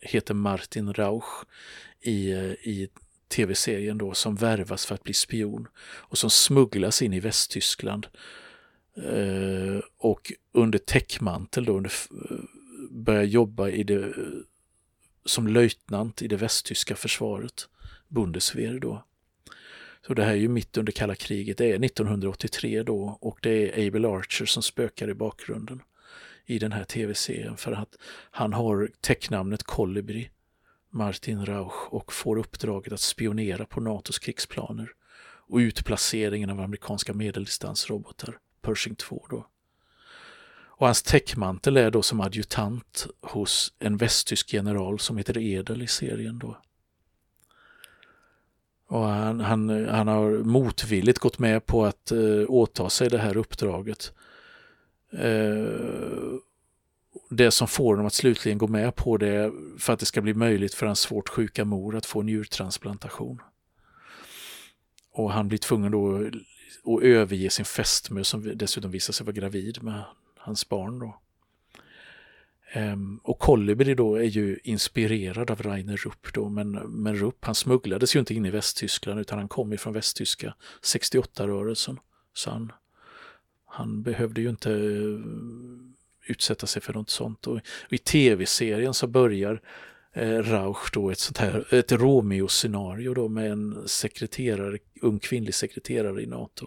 heter 0.00 0.34
Martin 0.34 0.94
Rauch 0.94 1.44
i, 2.00 2.32
eh, 2.32 2.52
i 2.52 2.88
tv-serien 3.28 3.98
då 3.98 4.14
som 4.14 4.34
värvas 4.34 4.86
för 4.86 4.94
att 4.94 5.02
bli 5.02 5.14
spion 5.14 5.68
och 5.84 6.18
som 6.18 6.30
smugglas 6.30 7.02
in 7.02 7.12
i 7.12 7.20
Västtyskland 7.20 8.06
eh, 8.96 9.80
och 9.98 10.32
under 10.52 10.78
täckmantel 10.78 11.64
då 11.64 11.76
under, 11.76 11.92
eh, 12.30 12.36
börjar 12.94 13.22
jobba 13.22 13.68
i 13.68 13.82
det, 13.82 14.14
som 15.24 15.48
löjtnant 15.48 16.22
i 16.22 16.28
det 16.28 16.36
västtyska 16.36 16.96
försvaret, 16.96 17.68
Bundeswehr 18.08 18.78
då. 18.78 19.04
Så 20.06 20.14
det 20.14 20.24
här 20.24 20.32
är 20.32 20.36
ju 20.36 20.48
mitt 20.48 20.76
under 20.76 20.92
kalla 20.92 21.14
kriget, 21.14 21.58
det 21.58 21.72
är 21.72 21.84
1983 21.84 22.82
då 22.82 23.18
och 23.20 23.38
det 23.42 23.80
är 23.80 23.86
Abel 23.86 24.04
Archer 24.04 24.46
som 24.46 24.62
spökar 24.62 25.10
i 25.10 25.14
bakgrunden 25.14 25.82
i 26.46 26.58
den 26.58 26.72
här 26.72 26.84
tv-serien 26.84 27.56
för 27.56 27.72
att 27.72 27.96
han 28.30 28.52
har 28.52 28.90
täcknamnet 29.00 29.62
Kolibri, 29.62 30.30
Martin 30.90 31.46
Rauch, 31.46 31.94
och 31.94 32.12
får 32.12 32.38
uppdraget 32.38 32.92
att 32.92 33.00
spionera 33.00 33.66
på 33.66 33.80
NATOs 33.80 34.18
krigsplaner 34.18 34.90
och 35.46 35.58
utplaceringen 35.58 36.50
av 36.50 36.60
amerikanska 36.60 37.14
medeldistansrobotar, 37.14 38.38
Pershing 38.62 38.94
2 38.94 39.26
då. 39.30 39.46
Och 40.84 40.88
hans 40.88 41.02
täckmantel 41.02 41.76
är 41.76 41.90
då 41.90 42.02
som 42.02 42.20
adjutant 42.20 43.06
hos 43.20 43.72
en 43.78 43.96
västtysk 43.96 44.52
general 44.52 44.98
som 44.98 45.16
heter 45.16 45.38
Edel 45.38 45.82
i 45.82 45.86
serien 45.86 46.38
då. 46.38 46.56
Och 48.88 49.04
han, 49.04 49.40
han, 49.40 49.88
han 49.88 50.08
har 50.08 50.30
motvilligt 50.30 51.18
gått 51.18 51.38
med 51.38 51.66
på 51.66 51.84
att 51.84 52.10
eh, 52.10 52.44
åta 52.48 52.90
sig 52.90 53.08
det 53.08 53.18
här 53.18 53.36
uppdraget. 53.36 54.12
Eh, 55.12 56.38
det 57.30 57.50
som 57.50 57.68
får 57.68 57.92
honom 57.92 58.06
att 58.06 58.14
slutligen 58.14 58.58
gå 58.58 58.66
med 58.66 58.94
på 58.94 59.16
det 59.16 59.52
för 59.78 59.92
att 59.92 60.00
det 60.00 60.06
ska 60.06 60.20
bli 60.20 60.34
möjligt 60.34 60.74
för 60.74 60.86
hans 60.86 61.00
svårt 61.00 61.28
sjuka 61.28 61.64
mor 61.64 61.96
att 61.96 62.06
få 62.06 62.22
njurtransplantation. 62.22 63.40
Och 65.12 65.32
han 65.32 65.48
blir 65.48 65.58
tvungen 65.58 65.92
då 65.92 66.16
att 66.96 67.02
överge 67.02 67.50
sin 67.50 67.64
fästmö 67.64 68.24
som 68.24 68.56
dessutom 68.56 68.90
visar 68.90 69.12
sig 69.12 69.26
vara 69.26 69.36
gravid 69.36 69.82
med 69.82 70.04
hans 70.44 70.68
barn. 70.68 70.98
Då. 70.98 71.20
Ehm, 72.72 73.20
och 73.22 73.38
Kolibri 73.38 73.94
då 73.94 74.16
är 74.16 74.22
ju 74.22 74.58
inspirerad 74.62 75.50
av 75.50 75.62
Rainer 75.62 75.96
Rupp 75.96 76.32
då, 76.32 76.48
men, 76.48 76.72
men 76.72 77.16
Rupp 77.16 77.44
han 77.44 77.54
smugglades 77.54 78.16
ju 78.16 78.20
inte 78.20 78.34
in 78.34 78.46
i 78.46 78.50
Västtyskland 78.50 79.20
utan 79.20 79.38
han 79.38 79.48
kom 79.48 79.72
ifrån 79.72 79.92
västtyska 79.92 80.54
68-rörelsen. 80.82 81.98
Så 82.32 82.50
han, 82.50 82.72
han 83.66 84.02
behövde 84.02 84.40
ju 84.40 84.48
inte 84.48 84.72
eh, 84.72 85.20
utsätta 86.26 86.66
sig 86.66 86.82
för 86.82 86.92
något 86.92 87.10
sånt. 87.10 87.46
Och, 87.46 87.54
och 87.56 87.92
I 87.92 87.98
tv-serien 87.98 88.94
så 88.94 89.06
börjar 89.06 89.60
eh, 90.12 90.38
Rauch 90.38 90.90
då 90.92 91.10
ett 91.10 91.18
sånt 91.18 91.38
här, 91.38 91.74
ett 91.74 91.92
Romeo-scenario 91.92 93.14
då 93.14 93.28
med 93.28 93.52
en 93.52 93.88
sekreterare, 93.88 94.78
ung 95.02 95.18
kvinnlig 95.18 95.54
sekreterare 95.54 96.22
i 96.22 96.26
NATO. 96.26 96.66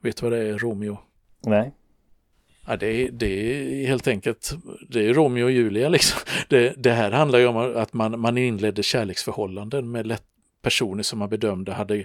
Vet 0.00 0.16
du 0.16 0.22
vad 0.22 0.32
det 0.32 0.48
är, 0.48 0.58
Romeo? 0.58 0.98
Nej. 1.40 1.74
Ja, 2.68 2.76
det, 2.76 2.86
är, 2.86 3.10
det 3.10 3.26
är 3.26 3.86
helt 3.86 4.08
enkelt, 4.08 4.52
det 4.88 5.08
är 5.08 5.14
Romeo 5.14 5.44
och 5.44 5.50
Julia 5.50 5.88
liksom. 5.88 6.20
Det, 6.48 6.74
det 6.76 6.92
här 6.92 7.10
handlar 7.10 7.38
ju 7.38 7.46
om 7.46 7.56
att 7.56 7.92
man, 7.92 8.20
man 8.20 8.38
inledde 8.38 8.82
kärleksförhållanden 8.82 9.90
med 9.90 10.06
lätt, 10.06 10.24
personer 10.62 11.02
som 11.02 11.18
man 11.18 11.28
bedömde 11.28 11.72
hade, 11.72 12.04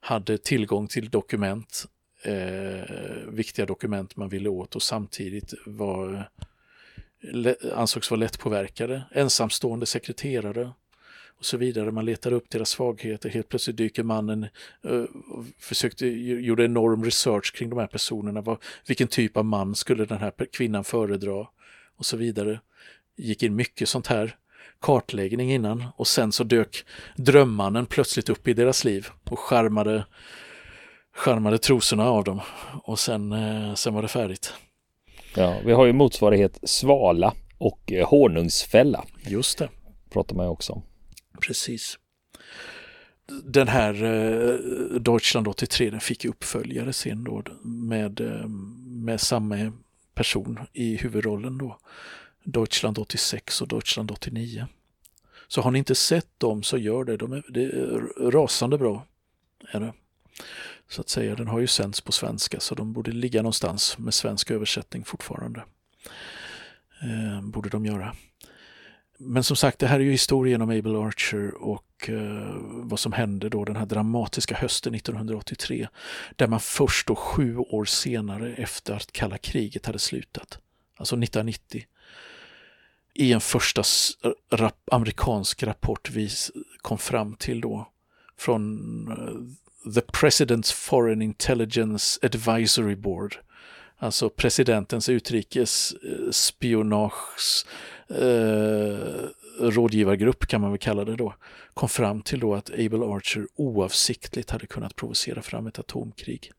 hade 0.00 0.38
tillgång 0.38 0.86
till 0.86 1.10
dokument, 1.10 1.84
eh, 2.22 2.88
viktiga 3.28 3.66
dokument 3.66 4.16
man 4.16 4.28
ville 4.28 4.48
åt 4.48 4.76
och 4.76 4.82
samtidigt 4.82 5.54
var, 5.66 6.30
ansågs 7.74 8.10
vara 8.10 8.18
lättpåverkade. 8.18 9.02
Ensamstående 9.12 9.86
sekreterare, 9.86 10.72
och 11.38 11.44
så 11.44 11.56
vidare. 11.56 11.90
Man 11.90 12.04
letar 12.04 12.32
upp 12.32 12.50
deras 12.50 12.70
svagheter. 12.70 13.28
Helt 13.28 13.48
plötsligt 13.48 13.76
dyker 13.76 14.02
mannen 14.02 14.46
uh, 14.86 15.04
försökte, 15.58 16.06
gjorde 16.06 16.64
enorm 16.64 17.04
research 17.04 17.54
kring 17.54 17.70
de 17.70 17.78
här 17.78 17.86
personerna. 17.86 18.40
Vad, 18.40 18.58
vilken 18.86 19.08
typ 19.08 19.36
av 19.36 19.44
man 19.44 19.74
skulle 19.74 20.04
den 20.04 20.18
här 20.18 20.32
kvinnan 20.52 20.84
föredra? 20.84 21.46
Och 21.96 22.06
så 22.06 22.16
vidare. 22.16 22.60
Gick 23.16 23.42
in 23.42 23.56
mycket 23.56 23.88
sånt 23.88 24.06
här 24.06 24.36
kartläggning 24.80 25.52
innan 25.52 25.84
och 25.96 26.06
sen 26.06 26.32
så 26.32 26.44
dök 26.44 26.84
drömmannen 27.16 27.86
plötsligt 27.86 28.28
upp 28.28 28.48
i 28.48 28.52
deras 28.52 28.84
liv 28.84 29.08
och 29.30 29.38
skärmade, 29.38 30.04
skärmade 31.16 31.58
trosorna 31.58 32.10
av 32.10 32.24
dem 32.24 32.40
och 32.82 32.98
sen, 32.98 33.32
eh, 33.32 33.74
sen 33.74 33.94
var 33.94 34.02
det 34.02 34.08
färdigt. 34.08 34.54
Ja, 35.36 35.56
vi 35.64 35.72
har 35.72 35.86
ju 35.86 35.92
motsvarighet 35.92 36.58
svala 36.62 37.34
och 37.58 37.92
eh, 37.92 38.08
honungsfälla. 38.08 39.04
Just 39.26 39.58
det. 39.58 39.68
Pratar 40.10 40.36
man 40.36 40.46
ju 40.46 40.50
också 40.50 40.72
om. 40.72 40.82
Precis. 41.46 41.98
den 43.44 43.68
här 43.68 44.04
eh, 44.04 44.54
Deutschland 45.00 45.48
83 45.48 45.90
den 45.90 46.00
fick 46.00 46.24
uppföljare 46.24 46.92
sen 46.92 47.24
då 47.24 47.42
med, 47.62 48.20
eh, 48.20 48.48
med 48.86 49.20
samma 49.20 49.72
person 50.14 50.60
i 50.72 50.96
huvudrollen 50.96 51.58
då. 51.58 51.78
Deutschland 52.44 52.98
86 52.98 53.62
och 53.62 53.68
Deutschland 53.68 54.10
89. 54.10 54.66
Så 55.48 55.60
har 55.60 55.70
ni 55.70 55.78
inte 55.78 55.94
sett 55.94 56.40
dem 56.40 56.62
så 56.62 56.78
gör 56.78 57.04
det. 57.04 57.16
De 57.16 57.32
är, 57.32 57.44
det 57.48 57.64
är 57.64 58.30
rasande 58.30 58.78
bra. 58.78 59.06
Är 59.68 59.80
det. 59.80 59.92
Så 60.88 61.00
att 61.00 61.08
säga, 61.08 61.34
den 61.34 61.48
har 61.48 61.60
ju 61.60 61.66
sänds 61.66 62.00
på 62.00 62.12
svenska 62.12 62.60
så 62.60 62.74
de 62.74 62.92
borde 62.92 63.12
ligga 63.12 63.42
någonstans 63.42 63.98
med 63.98 64.14
svensk 64.14 64.50
översättning 64.50 65.04
fortfarande. 65.04 65.64
Eh, 67.02 67.42
borde 67.42 67.68
de 67.68 67.86
göra. 67.86 68.16
Men 69.18 69.44
som 69.44 69.56
sagt, 69.56 69.78
det 69.78 69.86
här 69.86 70.00
är 70.00 70.04
ju 70.04 70.10
historien 70.10 70.62
om 70.62 70.70
Abel 70.70 70.96
Archer 70.96 71.54
och 71.54 72.08
eh, 72.08 72.56
vad 72.60 73.00
som 73.00 73.12
hände 73.12 73.48
då 73.48 73.64
den 73.64 73.76
här 73.76 73.86
dramatiska 73.86 74.54
hösten 74.54 74.94
1983. 74.94 75.88
Där 76.36 76.46
man 76.46 76.60
först 76.60 77.06
då 77.06 77.14
sju 77.14 77.56
år 77.56 77.84
senare 77.84 78.54
efter 78.54 78.94
att 78.94 79.12
kalla 79.12 79.38
kriget 79.38 79.86
hade 79.86 79.98
slutat, 79.98 80.58
alltså 80.96 81.14
1990, 81.14 81.84
i 83.14 83.32
en 83.32 83.40
första 83.40 83.82
eh, 84.24 84.30
rap 84.56 84.88
amerikansk 84.92 85.62
rapport 85.62 86.10
vi 86.10 86.30
kom 86.78 86.98
fram 86.98 87.34
till 87.34 87.60
då 87.60 87.88
från 88.38 88.78
uh, 89.08 89.34
The 89.94 90.00
President's 90.00 90.74
Foreign 90.74 91.22
Intelligence 91.22 92.20
Advisory 92.22 92.96
Board. 92.96 93.36
Alltså 93.98 94.30
presidentens 94.30 95.08
utrikesspionages 95.08 97.66
eh, 97.66 97.70
eh, 98.08 99.28
rådgivargrupp 99.60 100.46
kan 100.46 100.60
man 100.60 100.70
väl 100.70 100.78
kalla 100.78 101.04
det 101.04 101.16
då, 101.16 101.34
kom 101.74 101.88
fram 101.88 102.22
till 102.22 102.40
då 102.40 102.54
att 102.54 102.70
Abel 102.70 103.02
Archer 103.02 103.48
oavsiktligt 103.56 104.50
hade 104.50 104.66
kunnat 104.66 104.96
provocera 104.96 105.42
fram 105.42 105.66
ett 105.66 105.78
atomkrig. 105.78 106.52